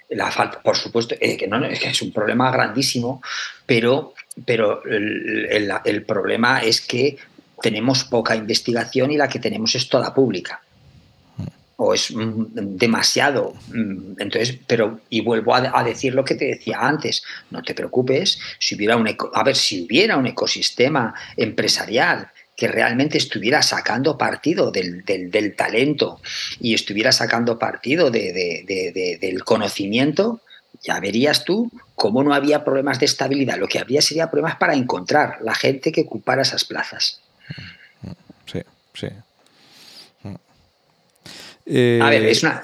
[0.09, 3.21] la falta, por supuesto, eh, que no, es que es un problema grandísimo,
[3.65, 4.13] pero,
[4.45, 7.15] pero el problema es que
[7.61, 10.59] tenemos poca investigación y la que tenemos es toda pública
[11.77, 13.53] o es mm, demasiado.
[13.67, 18.39] Mm, entonces, pero, y vuelvo a, decir lo que te decía antes, no te preocupes,
[18.59, 24.71] si hubiera un, a ver, si hubiera un ecosistema empresarial que realmente estuviera sacando partido
[24.71, 25.03] del,
[25.57, 26.21] talento
[26.61, 30.39] y estuviera sacando partido del conocimiento,
[30.81, 33.57] ya verías tú cómo no había problemas de estabilidad.
[33.57, 37.19] Lo que habría sería problemas para encontrar la gente que ocupara esas plazas.
[38.45, 38.61] Sí,
[38.93, 39.07] sí.
[41.67, 42.61] A ver, es una.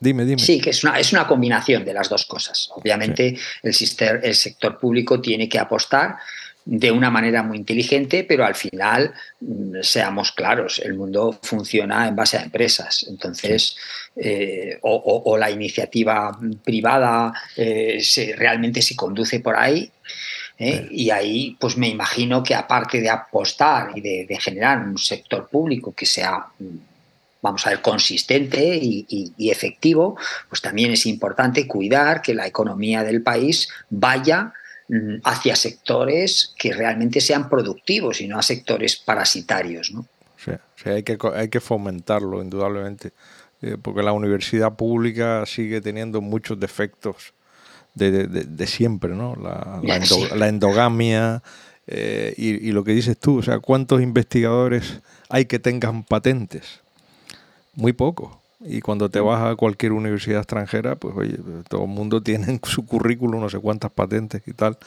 [0.00, 0.42] Dime, dime.
[0.42, 2.70] Sí, que es una, es una combinación de las dos cosas.
[2.74, 3.74] Obviamente, el,
[4.22, 6.16] el sector público tiene que apostar
[6.64, 12.14] de una manera muy inteligente, pero al final, mm, seamos claros, el mundo funciona en
[12.14, 13.06] base a empresas.
[13.08, 13.76] Entonces,
[14.16, 19.90] eh, o, la iniciativa privada eh, se, realmente se conduce por ahí.
[20.58, 20.86] ¿eh?
[20.90, 25.48] Y ahí, pues me imagino que aparte de apostar y de, de generar un sector
[25.48, 26.91] público que sea mm,
[27.42, 30.16] vamos a ver, consistente y, efectivo,
[30.48, 34.54] pues también es importante cuidar que la economía del país vaya
[34.88, 39.90] mm, hacia sectores que realmente sean productivos y no a sectores parasitarios.
[39.92, 40.06] ¿no?
[40.36, 40.52] Sí,
[40.88, 43.12] hay, que, hay que fomentarlo, indudablemente.
[43.60, 47.34] eh, porque la universidad pública sigue teniendo muchos defectos
[47.94, 49.36] de, siempre, ¿no?
[49.36, 51.42] La, endogamia
[51.86, 56.81] eh, y, y, lo que dices tú, o sea, ¿cuántos investigadores hay que tengan patentes?
[57.74, 58.30] Muy pocos.
[58.64, 62.60] Y cuando te vas a cualquier universidad extranjera, pues oye, todo el mundo tiene en
[62.62, 64.78] su currículum no sé cuántas patentes y tal.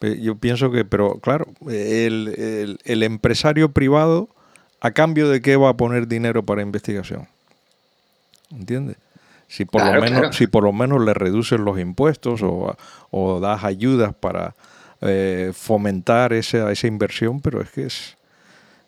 [0.00, 4.28] Yo pienso que, pero claro, el, el, empresario privado,
[4.80, 7.26] ¿a cambio de qué va a poner dinero para investigación?
[8.50, 8.96] ¿Entiendes?
[9.48, 12.76] Si por, lo menos, si por lo menos le reduces los impuestos o,
[13.10, 14.54] o das ayudas para
[15.00, 18.16] eh, fomentar esa, esa inversión, pero es que es,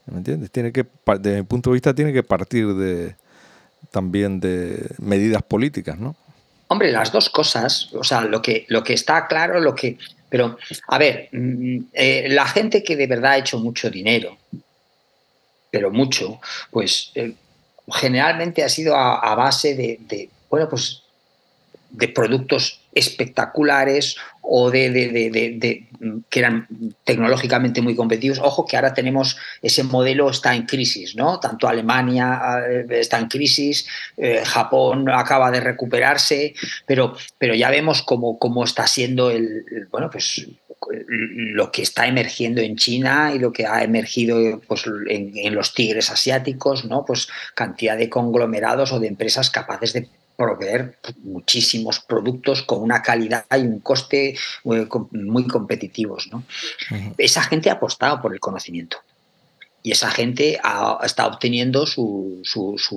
[0.07, 0.51] ¿me entiendes?
[0.51, 0.87] Tiene que,
[1.21, 3.15] desde mi punto de vista, tiene que partir de,
[3.97, 6.15] también de medidas políticas, ¿no?
[6.69, 9.97] Hombre, las dos cosas, o sea, lo que, lo que está claro, lo que...
[10.29, 14.37] Pero, a ver, mm, eh, la gente que de verdad ha hecho mucho dinero,
[15.71, 16.41] pero mucho,
[16.71, 17.33] pues eh,
[17.91, 21.01] generalmente ha sido a, base de, bueno, pues
[21.89, 25.87] de productos espectaculares o de,
[26.31, 26.67] que eran
[27.05, 28.39] tecnológicamente muy competitivos.
[28.39, 31.39] Ojo que ahora tenemos ese modelo está en crisis, ¿no?
[31.39, 33.87] Tanto Alemania eh, está en crisis,
[34.17, 36.55] eh, Japón acaba de recuperarse,
[36.87, 40.47] pero, pero ya vemos cómo, cómo está siendo el, bueno, pues
[40.89, 45.75] lo que está emergiendo en China y lo que ha emergido pues, en, en, los
[45.75, 47.05] tigres asiáticos, ¿no?
[47.05, 53.45] Pues cantidad de conglomerados o de empresas capaces de proveer muchísimos productos con una calidad
[53.53, 56.29] y un coste eh, muy competitivos.
[57.19, 58.99] Esa gente ha apostado por el conocimiento
[59.83, 62.43] y esa gente ha, está obteniendo su,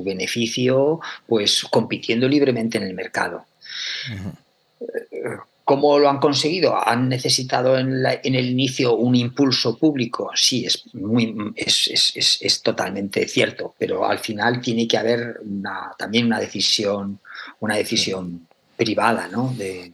[0.04, 3.46] beneficio pues compitiendo libremente en el mercado.
[5.70, 6.76] ¿Cómo lo han conseguido?
[6.84, 10.32] ¿Han necesitado en, el inicio un impulso público?
[10.34, 15.40] Sí, es, totalmente cierto, pero al final tiene que haber
[15.96, 17.20] también una decisión,
[17.60, 19.54] una decisión privada, ¿no?
[19.56, 19.94] De...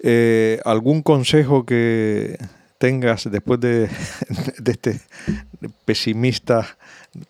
[0.00, 2.38] Eh, ¿Algún consejo que
[2.78, 3.88] tengas después de,
[4.58, 5.00] de este
[5.84, 6.76] pesimista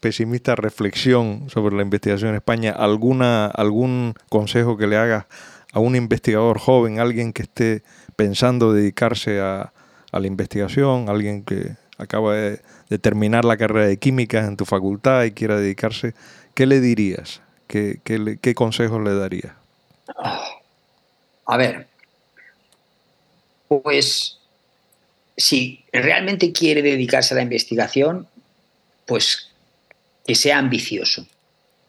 [0.00, 5.26] pesimista reflexión sobre la investigación en España, alguna, algún consejo que le hagas
[5.72, 7.82] a un investigador joven, alguien que esté
[8.14, 9.72] pensando dedicarse a,
[10.12, 12.60] la investigación, alguien que acaba de,
[13.00, 16.12] terminar la carrera de química en tu facultad y quiera dedicarse,
[16.54, 17.40] ¿qué le dirías?
[17.66, 19.54] ¿Qué, qué, consejos le darías?
[21.46, 21.86] A ver,
[23.68, 24.38] pues
[25.38, 28.28] si realmente quiere dedicarse a la investigación,
[29.06, 29.48] pues
[30.26, 31.26] que sea ambicioso,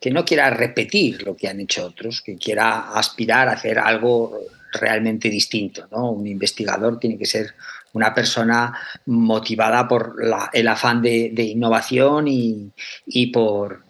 [0.03, 4.37] que no quiera repetir lo que han hecho otros, que quiera aspirar a hacer algo
[4.73, 5.87] realmente distinto.
[5.89, 6.11] ¿no?
[6.11, 7.53] Un investigador tiene que ser
[7.93, 10.17] una persona motivada por
[10.51, 13.85] el afán de, innovación y, por,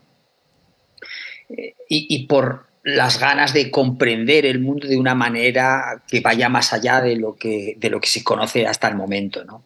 [1.89, 7.01] y, por las ganas de comprender el mundo de una manera que vaya más allá
[7.01, 9.45] de lo que, de lo que se conoce hasta el momento.
[9.45, 9.65] ¿no?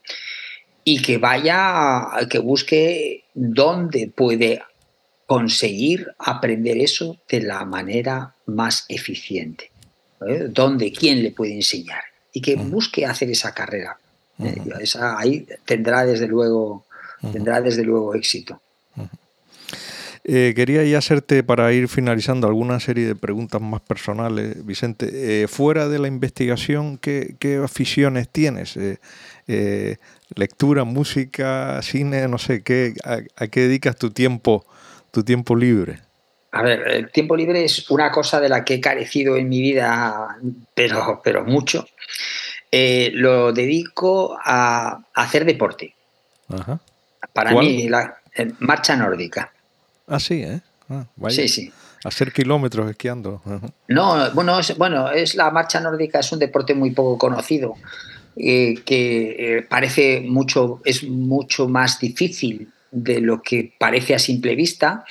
[0.86, 4.62] Y que vaya, que busque dónde puede
[5.28, 9.70] conseguir aprender eso de la manera más eficiente.
[10.26, 10.48] ¿eh?
[10.50, 10.92] ¿Dónde?
[10.92, 12.02] ¿Quién le puede enseñar?
[12.34, 13.98] Y que busque hacer esa carrera.
[14.40, 14.56] ¿eh?
[15.18, 16.86] ahí tendrá desde luego,
[17.32, 18.60] tendrá desde luego éxito.
[20.30, 25.48] Eh, quería ya hacerte, para ir finalizando, alguna serie de preguntas más personales, Vicente.
[25.48, 28.78] fuera de la investigación, ¿qué, aficiones tienes?
[30.36, 34.66] lectura, música, cine, no sé, ¿qué, a, qué dedicas tu tiempo
[35.12, 36.00] tu tiempo libre?
[36.52, 39.62] A ver, el tiempo libre es una cosa de la que he carecido en mi
[39.62, 40.38] vida,
[40.74, 41.86] pero, pero mucho.
[42.72, 45.94] Eh, lo dedico a, hacer deporte.
[47.34, 48.22] Para mí, la
[48.60, 49.52] marcha nórdica.
[50.08, 50.62] Ah, sí, ¿eh?
[50.90, 51.72] Ah, sí, sí.
[52.04, 53.42] Hacer kilómetros esquiando.
[53.88, 57.76] No, bueno es, bueno, es la marcha nórdica, es un deporte muy poco conocido,
[58.36, 62.72] eh, que eh, parece mucho, es mucho más difícil
[63.04, 65.06] de lo que parece a simple vista.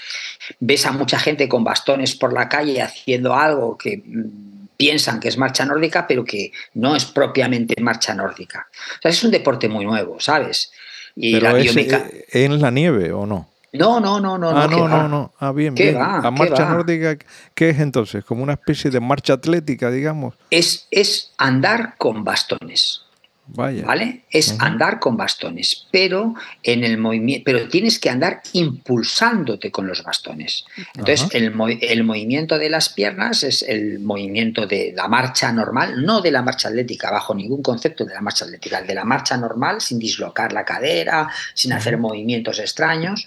[0.60, 5.28] Ves a mucha gente con bastones por la calle haciendo algo que mm, piensan que
[5.28, 8.66] es marcha nórdica, pero que no es propiamente marcha nórdica.
[8.98, 10.72] O sea, es un deporte muy nuevo, ¿sabes?
[11.14, 13.48] Y la eh, ¿En la nieve o no?
[13.72, 14.50] No, no, no, no.
[14.50, 15.32] Ah, no, no, no.
[15.38, 15.94] Ah, bien, bien.
[15.94, 17.16] la marcha nórdica,
[17.54, 18.24] ¿qué es entonces?
[18.24, 20.34] ¿Como una especie de marcha atlética, digamos?
[20.50, 23.05] Es, es andar con bastones.
[23.48, 24.24] ¿Vale?
[24.30, 30.02] Es andar con bastones, pero en el movimiento, pero tienes que andar impulsándote con los
[30.02, 30.64] bastones.
[30.96, 36.20] Entonces, el, el, movimiento de las piernas es el movimiento de la marcha normal, no
[36.20, 39.80] de la marcha atlética, bajo ningún concepto de la marcha atlética, de la marcha normal,
[39.80, 43.26] sin dislocar la cadera, sin hacer movimientos extraños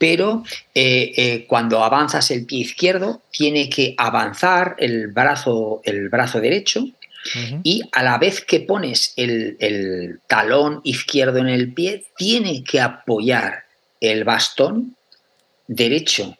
[0.00, 6.40] pero eh, eh, cuando avanzas el pie izquierdo, tiene que avanzar el brazo, el brazo
[6.40, 6.86] derecho
[7.62, 13.64] y a la vez que pones el, talón izquierdo en el pie, tiene que apoyar
[14.00, 14.96] el bastón
[15.66, 16.36] derecho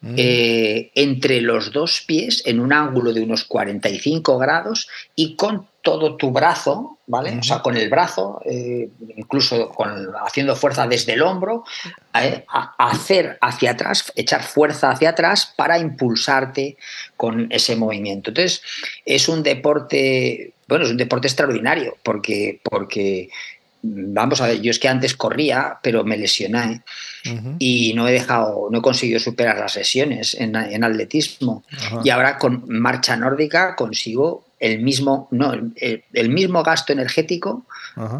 [0.00, 0.14] mm.
[0.16, 6.16] eh, entre los dos pies en un ángulo de unos 45 grados y con todo
[6.16, 7.38] tu brazo, ¿vale?
[7.38, 9.88] O sea, con el brazo, eh, incluso con,
[10.26, 11.62] haciendo fuerza desde el hombro,
[12.20, 16.76] eh, a hacer hacia atrás, echar fuerza hacia atrás para impulsarte
[17.16, 18.30] con ese movimiento.
[18.30, 18.62] Entonces,
[19.04, 23.30] es un deporte, bueno, es un deporte extraordinario, porque, porque
[23.84, 26.82] vamos a ver, yo es que antes corría, pero me lesioné
[27.60, 31.62] y no he dejado, no he conseguido superar las lesiones en, atletismo.
[32.02, 37.66] Y ahora con marcha nórdica consigo el mismo, no, el, mismo gasto energético,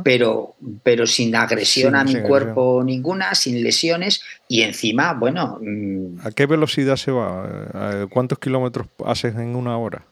[0.04, 5.58] pero, pero sin agresión a mi cuerpo ninguna, sin lesiones y encima, bueno...
[5.60, 8.06] Mm, ¿A qué velocidad se va?
[8.10, 10.04] ¿Cuántos kilómetros haces en una hora?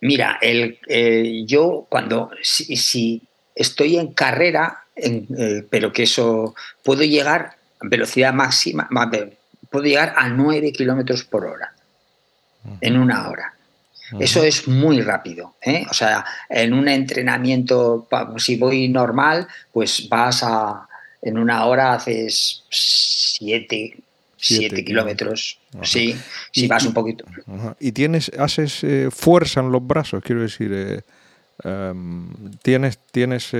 [0.00, 3.22] Mira, el, eh, yo cuando, si,
[3.54, 8.88] estoy en carrera, eh, pero que eso, puedo llegar a velocidad máxima,
[9.70, 11.72] puedo llegar a 9 kilómetros por hora
[12.80, 13.54] en una hora.
[14.20, 15.54] Eso es muy rápido.
[15.62, 15.86] ¿eh?
[15.90, 18.08] O sea, en un entrenamiento,
[18.38, 20.88] si voy normal, pues vas a,
[21.20, 23.96] en una hora haces 7
[24.44, 25.60] siete, kilómetros.
[25.82, 26.16] Sí,
[26.50, 27.24] si vas un poquito.
[27.78, 30.20] ¿Y tienes, haces eh, fuerza en los brazos?
[30.20, 31.02] Quiero decir, eh,
[31.62, 32.28] em,
[32.60, 33.54] ¿tienes, tienes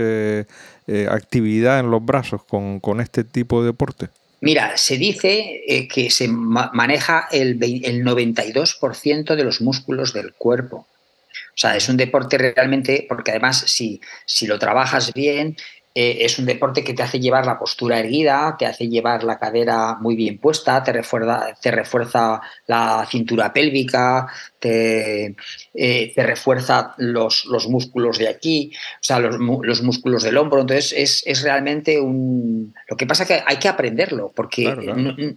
[1.08, 4.08] actividad en los brazos con, con este tipo de deporte?
[4.42, 10.78] Mira, se dice eh, que se maneja el, 92% de los músculos del cuerpo.
[10.78, 15.56] O sea, es un deporte realmente, porque además si, si lo trabajas bien,
[15.94, 19.38] eh, es un deporte que te hace llevar la postura erguida, te hace llevar la
[19.38, 24.26] cadera muy bien puesta, te refuerza, te refuerza la cintura pélvica,
[24.58, 25.36] te,
[25.74, 30.60] eh, te refuerza los, los, músculos de aquí, o sea, los, los músculos del hombro.
[30.60, 32.74] Entonces, es, es, realmente un...
[32.88, 34.64] Lo que pasa es que hay que aprenderlo, porque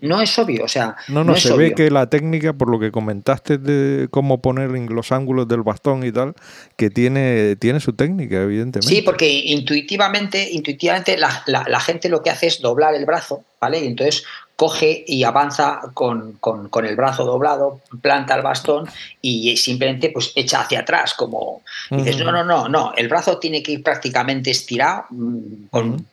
[0.01, 0.97] No, es obvio, o sea...
[1.07, 5.11] No, no, se ve que la técnica, por lo que comentaste de cómo poner los
[5.13, 6.33] ángulos del bastón y tal,
[6.75, 8.93] que tiene, tiene su técnica, evidentemente.
[8.93, 13.45] Sí, porque intuitivamente, intuitivamente la, la, la gente lo que hace es doblar el brazo,
[13.65, 13.83] ¿vale?
[13.83, 14.23] Y entonces
[14.55, 16.39] coge y avanza con,
[16.83, 18.87] el brazo doblado, planta el bastón
[19.21, 23.61] y simplemente pues echa hacia atrás, como dices, no, no, no, no, el brazo tiene
[23.61, 26.07] que ir prácticamente estirado, mm, con,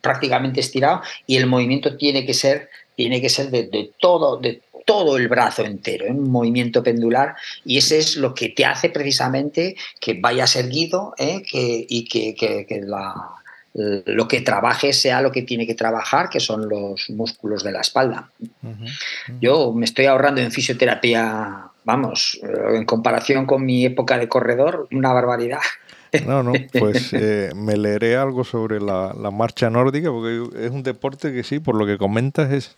[0.00, 5.18] prácticamente estirado, y el movimiento tiene que ser, tiene que ser de, todo, de todo
[5.18, 7.34] el brazo entero, en un movimiento pendular,
[7.64, 11.42] y ese es lo que te hace precisamente que vayas erguido ¿eh?
[11.42, 13.12] que, y que, que la
[13.76, 17.80] lo que trabaje sea lo que tiene que trabajar, que son los músculos de la
[17.80, 18.30] espalda.
[19.40, 25.12] Yo me estoy ahorrando en fisioterapia, vamos, en comparación con mi época de corredor, una
[25.12, 25.60] barbaridad.
[26.26, 31.32] No, no, pues eh, me leeré algo sobre la, marcha nórdica, porque es un deporte
[31.32, 32.74] que sí, por lo que comentas, es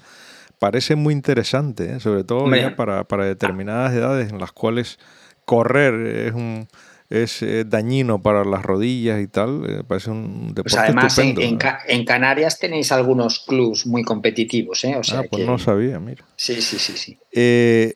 [0.59, 2.01] parece muy interesante, ¿eh?
[2.01, 2.47] sobre todo
[2.77, 4.99] para, para determinadas edades en las cuales
[5.45, 6.66] correr es un
[7.10, 9.64] es eh, dañino para las rodillas y tal.
[9.68, 14.85] Eh, parece un deporte pues además, en, Canarias tenéis algunos clubs muy competitivos.
[14.85, 14.94] ¿eh?
[15.12, 16.24] ah, pues no sabía, mira.
[16.36, 16.97] Sí, sí, sí.
[16.97, 17.18] sí.
[17.32, 17.94] Eh,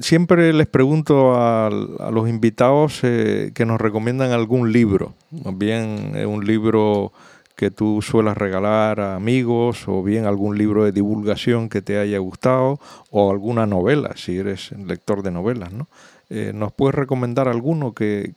[0.00, 7.12] siempre les pregunto a, a los invitados que nos recomiendan algún libro, bien un libro
[7.56, 12.16] que tú suelas regalar a amigos o bien algún libro de divulgación que te haya
[12.16, 12.80] gustado
[13.10, 15.86] o alguna novela, si eres lector de novelas, ¿no?
[16.32, 18.34] Eh, ¿Nos puedes recomendar alguno que,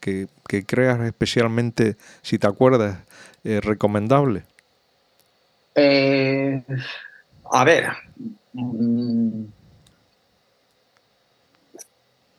[0.65, 2.97] creas especialmente, si te acuerdas,
[3.43, 4.43] eh, recomendable?
[5.75, 6.63] Eh,
[7.51, 7.85] a ver.
[8.53, 9.45] Mm,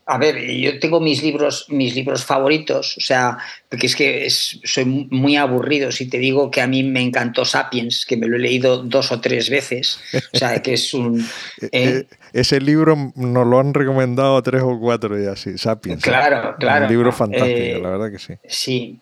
[0.06, 4.84] a ver, yo tengo mis libros, mis libros favoritos, o sea, porque es que soy
[4.84, 8.40] muy aburrido si te digo que a mí me encantó Sapiens, que me lo he
[8.40, 9.98] leído dos o tres veces,
[10.32, 11.24] o sea, que es un...
[11.72, 16.02] Eh, ese libro nos lo han recomendado tres o cuatro ya, sí, Sapiens.
[16.02, 16.84] Claro, claro.
[16.86, 18.34] Un libro fantástico, eh, la verdad que sí.
[18.46, 19.00] Sí.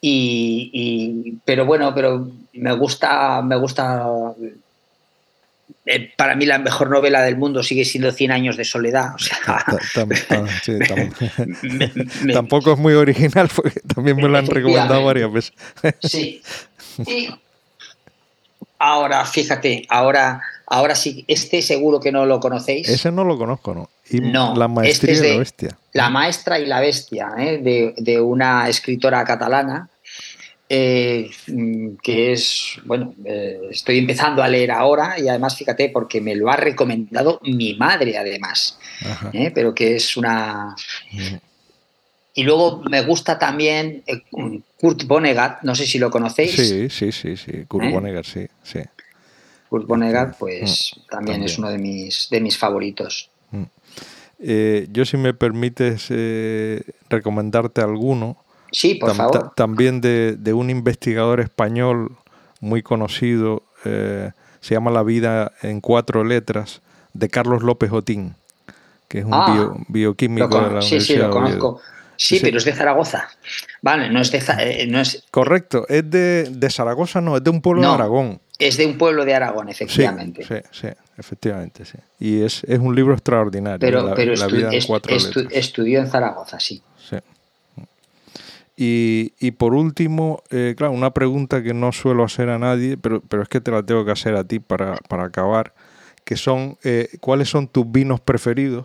[0.00, 4.06] Y, pero bueno, pero me gusta, me gusta
[5.84, 9.10] eh, para mí la mejor novela del mundo sigue siendo Cien años de soledad.
[12.32, 15.52] Tampoco es muy original porque también me lo han recomendado varias veces.
[16.02, 16.42] sí.
[18.78, 22.88] ahora, fíjate, ahora, ahora sí, este seguro que no lo conocéis.
[22.88, 23.88] Ese no lo conozco, ¿no?
[24.10, 25.78] Y no, la maestría este y la bestia.
[25.92, 27.58] La maestra y la bestia, ¿eh?
[27.58, 29.88] de, de, una escritora catalana
[30.68, 31.30] eh,
[32.02, 36.50] que es, bueno, eh, estoy empezando a leer ahora y además, fíjate, porque me lo
[36.50, 38.76] ha recomendado mi madre además,
[39.32, 39.52] ¿eh?
[39.54, 40.74] pero que es una...
[42.34, 44.02] Y luego me gusta también
[44.78, 46.56] Kurt Vonnegut, no sé si lo conocéis.
[46.56, 48.80] Sí, sí, sí, sí, Kurt Vonnegut, sí, sí.
[49.70, 53.30] Kurt Vonnegut, pues mm, también, es uno de mis, de mis favoritos.
[53.52, 53.62] Mm.
[54.92, 56.08] yo, si me permites
[57.08, 59.52] recomendarte alguno, Sí, por favor.
[59.54, 62.16] también de, un investigador español
[62.60, 64.30] muy conocido, eh,
[64.60, 66.82] se llama La vida en cuatro letras,
[67.12, 68.34] de Carlos López Otín,
[69.08, 71.80] que es un ah, bioquímico de la sí, Sí, lo conozco.
[72.16, 73.28] Sí, pero es de Zaragoza.
[73.82, 74.38] Vale, no es de.
[74.38, 75.24] Eh, no es...
[75.30, 78.40] Correcto, es de, Zaragoza, no, es de un pueblo de Aragón.
[78.58, 80.42] Es de un pueblo de Aragón, efectivamente.
[80.42, 80.88] Sí, sí,
[81.18, 81.98] efectivamente, sí.
[82.18, 83.78] Y es, un libro extraordinario.
[83.78, 85.46] Pero, la, vida en cuatro letras.
[85.50, 86.82] estudió en Zaragoza, sí.
[87.08, 87.16] Sí.
[88.78, 93.42] Y, por último, eh, claro, una pregunta que no suelo hacer a nadie, pero, pero
[93.42, 95.72] es que te la tengo que hacer a ti para, acabar,
[96.24, 98.84] que son eh, cuáles son tus vinos preferidos,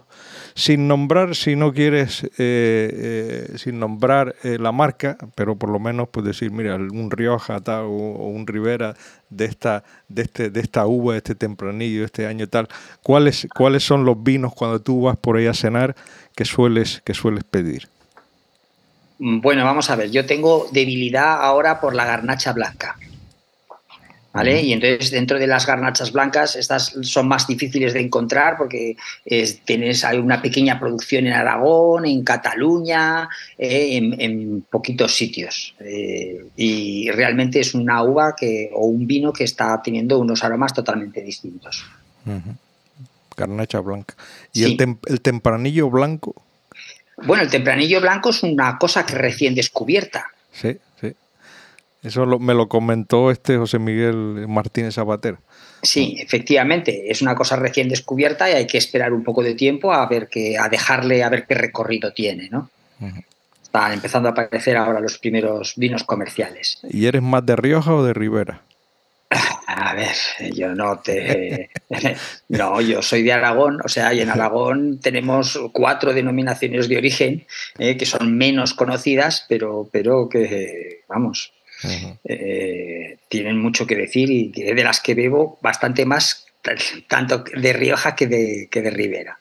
[0.56, 6.26] sin nombrar, si no quieres, eh, sin nombrar la marca, pero por lo menos pues
[6.26, 8.96] decir, mira, un Rioja tal, o, un Rivera
[9.30, 12.70] de esta, de, este, de esta uva, de este tempranillo, este año tal,
[13.04, 15.98] ¿cuáles, cuáles son los vinos cuando tú vas por ahí a cenar
[16.34, 17.90] que sueles, que sueles pedir?
[19.22, 22.98] Mm, bueno, vamos a ver, yo tengo debilidad ahora por la garnacha blanca.
[24.34, 24.62] ¿Vale?
[24.62, 28.96] Y entonces dentro de las garnachas blancas, estas son más difíciles de encontrar porque
[29.66, 33.28] tienes, hay una pequeña producción en Aragón, en Cataluña,
[33.58, 35.76] eh, en, poquitos sitios.
[35.82, 40.74] Eh, y realmente es una uva que, o un vino que está teniendo unos aromas
[40.74, 41.84] totalmente distintos.
[43.36, 44.16] Garnacha blanca.
[44.54, 46.42] ¿Y el, el tempranillo blanco?
[47.26, 50.28] Bueno, el tempranillo blanco es una cosa que recién descubierta.
[50.52, 51.14] Sí, sí.
[52.04, 55.38] Eso me lo comentó este José Miguel Martínez Zapater.
[55.84, 59.92] Sí, efectivamente, es una cosa recién descubierta y hay que esperar un poco de tiempo
[59.92, 62.70] a ver que, a dejarle a ver qué recorrido tiene, ¿no?
[63.64, 66.80] Están empezando a aparecer ahora los primeros vinos comerciales.
[66.88, 68.62] ¿Y eres más de Rioja o de Ribera?
[69.66, 70.16] A ver,
[70.54, 71.70] yo no te.
[72.50, 77.46] No, yo soy de Aragón, o sea, y en Aragón tenemos cuatro denominaciones de origen
[77.80, 81.54] eh, que son menos conocidas, pero, pero que, vamos,
[82.24, 86.46] eh, tienen mucho que decir y de las que bebo bastante más,
[87.08, 89.38] tanto de Rioja que de, que de Ribera.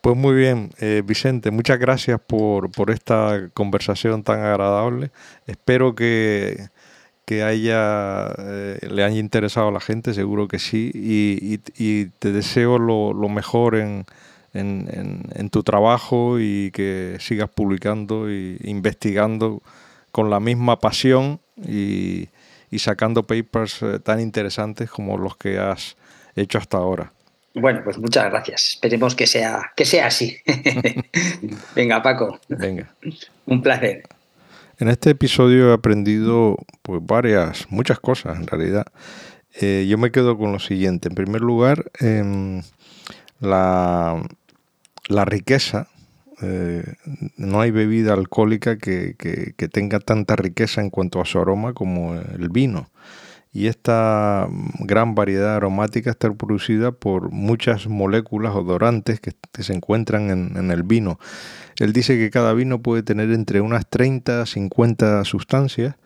[0.00, 5.10] Pues muy bien, eh, Vicente, muchas gracias por, por esta conversación tan agradable.
[5.46, 6.68] Espero que
[7.26, 11.58] que haya eh, le haya interesado a la gente, seguro que sí, y,
[12.18, 14.06] te deseo lo, mejor en,
[15.50, 19.60] tu trabajo y que sigas publicando e investigando
[20.12, 22.28] con la misma pasión y,
[22.78, 25.96] sacando papers eh, tan interesantes como los que has
[26.36, 27.10] hecho hasta ahora.
[27.54, 28.68] Bueno, pues muchas gracias.
[28.68, 30.36] Esperemos que sea, que sea así.
[31.74, 32.38] Venga, Paco.
[32.48, 32.86] Venga.
[33.46, 34.02] Un placer.
[34.78, 38.84] En este episodio he aprendido pues varias, muchas cosas en realidad.
[39.58, 41.08] Eh, yo me quedo con lo siguiente.
[41.08, 42.62] En primer lugar, em,
[43.40, 44.22] la,
[45.08, 45.88] la, riqueza.
[46.42, 46.84] Eh,
[47.38, 52.14] no hay bebida alcohólica que, que, tenga tanta riqueza en cuanto a su aroma como
[52.14, 52.90] el vino.
[53.54, 54.46] Y esta
[54.80, 59.32] gran variedad aromática está producida por muchas moléculas odorantes que,
[59.62, 61.18] se encuentran en, en el vino.
[61.78, 65.96] Él dice que cada vino puede tener entre unas 30 a 50 sustancias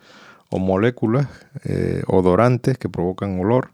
[0.50, 1.28] o moléculas
[1.64, 3.72] eh, odorantes que provocan olor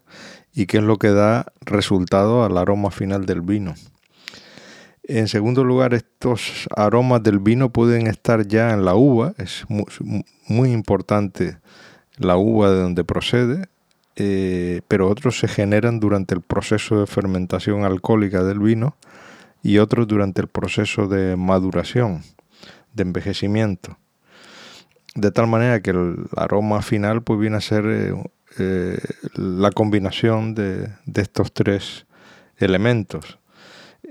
[0.53, 3.73] y que es lo que da resultado al aroma final del vino.
[5.03, 10.71] En segundo lugar, estos aromas del vino pueden estar ya en la uva, es muy,
[10.71, 11.57] importante
[12.17, 13.67] la uva de donde procede,
[14.17, 18.97] eh, pero otros se generan durante el proceso de fermentación alcohólica del vino
[19.63, 22.23] y otros durante el proceso de maduración,
[22.93, 23.97] de envejecimiento.
[25.15, 28.13] De tal manera que el aroma final pues viene a ser eh,
[28.59, 28.99] eh,
[29.35, 32.05] la combinación de, estos tres
[32.57, 33.39] elementos.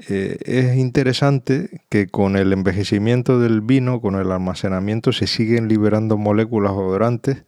[0.08, 6.18] Eh, es interesante que con el envejecimiento del vino, con el almacenamiento, se siguen liberando
[6.18, 7.44] moléculas odorantes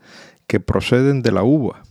[0.46, 1.82] que proceden de la uva.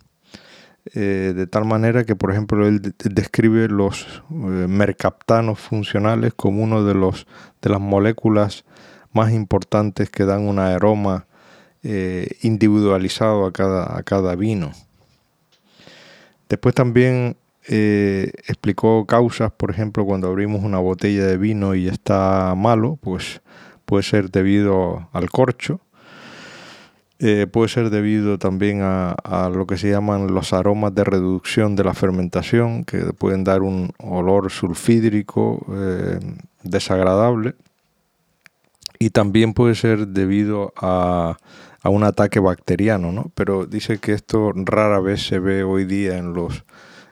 [0.94, 6.84] Eh, de tal manera que, por ejemplo, él describe los eh, mercaptanos funcionales como uno
[6.84, 7.28] de, los,
[7.62, 8.64] de las moléculas
[9.12, 11.26] más importantes que dan un aroma
[11.84, 14.72] eh, individualizado a cada, a cada vino.
[16.50, 17.36] Después también
[17.70, 23.42] explicó causas, por ejemplo, cuando abrimos una botella de vino y está malo, pues
[23.84, 25.82] puede ser debido al corcho
[27.20, 31.84] Eh, puede ser debido también a, lo que se llaman los aromas de reducción de
[31.84, 36.20] la fermentación, que pueden dar un olor sulfídrico eh,
[36.64, 37.56] desagradable.
[39.00, 41.38] Y también puede ser debido a,
[41.84, 43.32] un ataque bacteriano, ¿no?
[43.34, 46.66] Pero dice que esto rara vez se ve hoy día en los,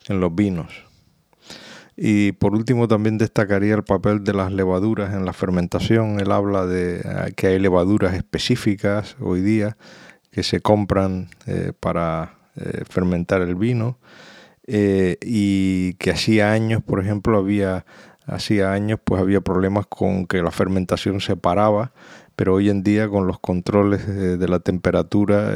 [0.08, 0.85] en los vinos.
[1.98, 6.20] Y por último también destacaría el papel de las levaduras en la fermentación.
[6.20, 9.78] Él habla de eh, que hay levaduras específicas hoy día
[10.32, 13.98] que se compran eh, para eh, fermentar el vino
[14.68, 17.86] y que hacía años, por ejemplo, había
[18.26, 21.92] hacía años pues había problemas con que la fermentación se paraba,
[22.36, 25.52] pero hoy en día con los controles de la temperatura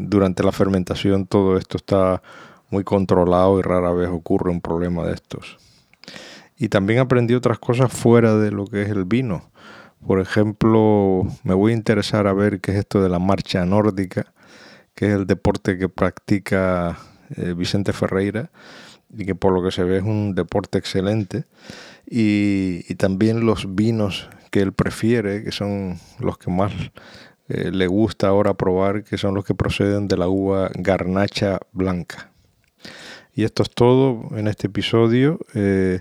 [0.00, 2.20] durante la fermentación todo esto está
[2.70, 5.58] muy controlado y rara vez ocurre un problema de estos.
[6.56, 9.50] Y también aprendí otras cosas fuera de lo que es el vino.
[10.06, 14.32] Por ejemplo, me voy a interesar a ver qué es esto de la marcha nórdica,
[14.94, 16.98] que es el deporte que practica
[17.36, 18.50] eh, Vicente Ferreira
[19.14, 21.44] y que por lo que se ve es un deporte excelente.
[22.06, 26.72] Y, también los vinos que él prefiere, que son los que más
[27.48, 32.29] eh, le gusta ahora probar, que son los que proceden de la uva garnacha blanca.
[33.34, 35.38] Y esto es todo en este episodio.
[35.54, 36.00] Eh,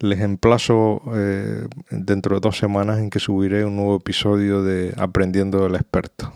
[0.00, 5.62] les emplazo eh, dentro de dos semanas en que subiré un nuevo episodio de Aprendiendo
[5.64, 6.32] del Experto.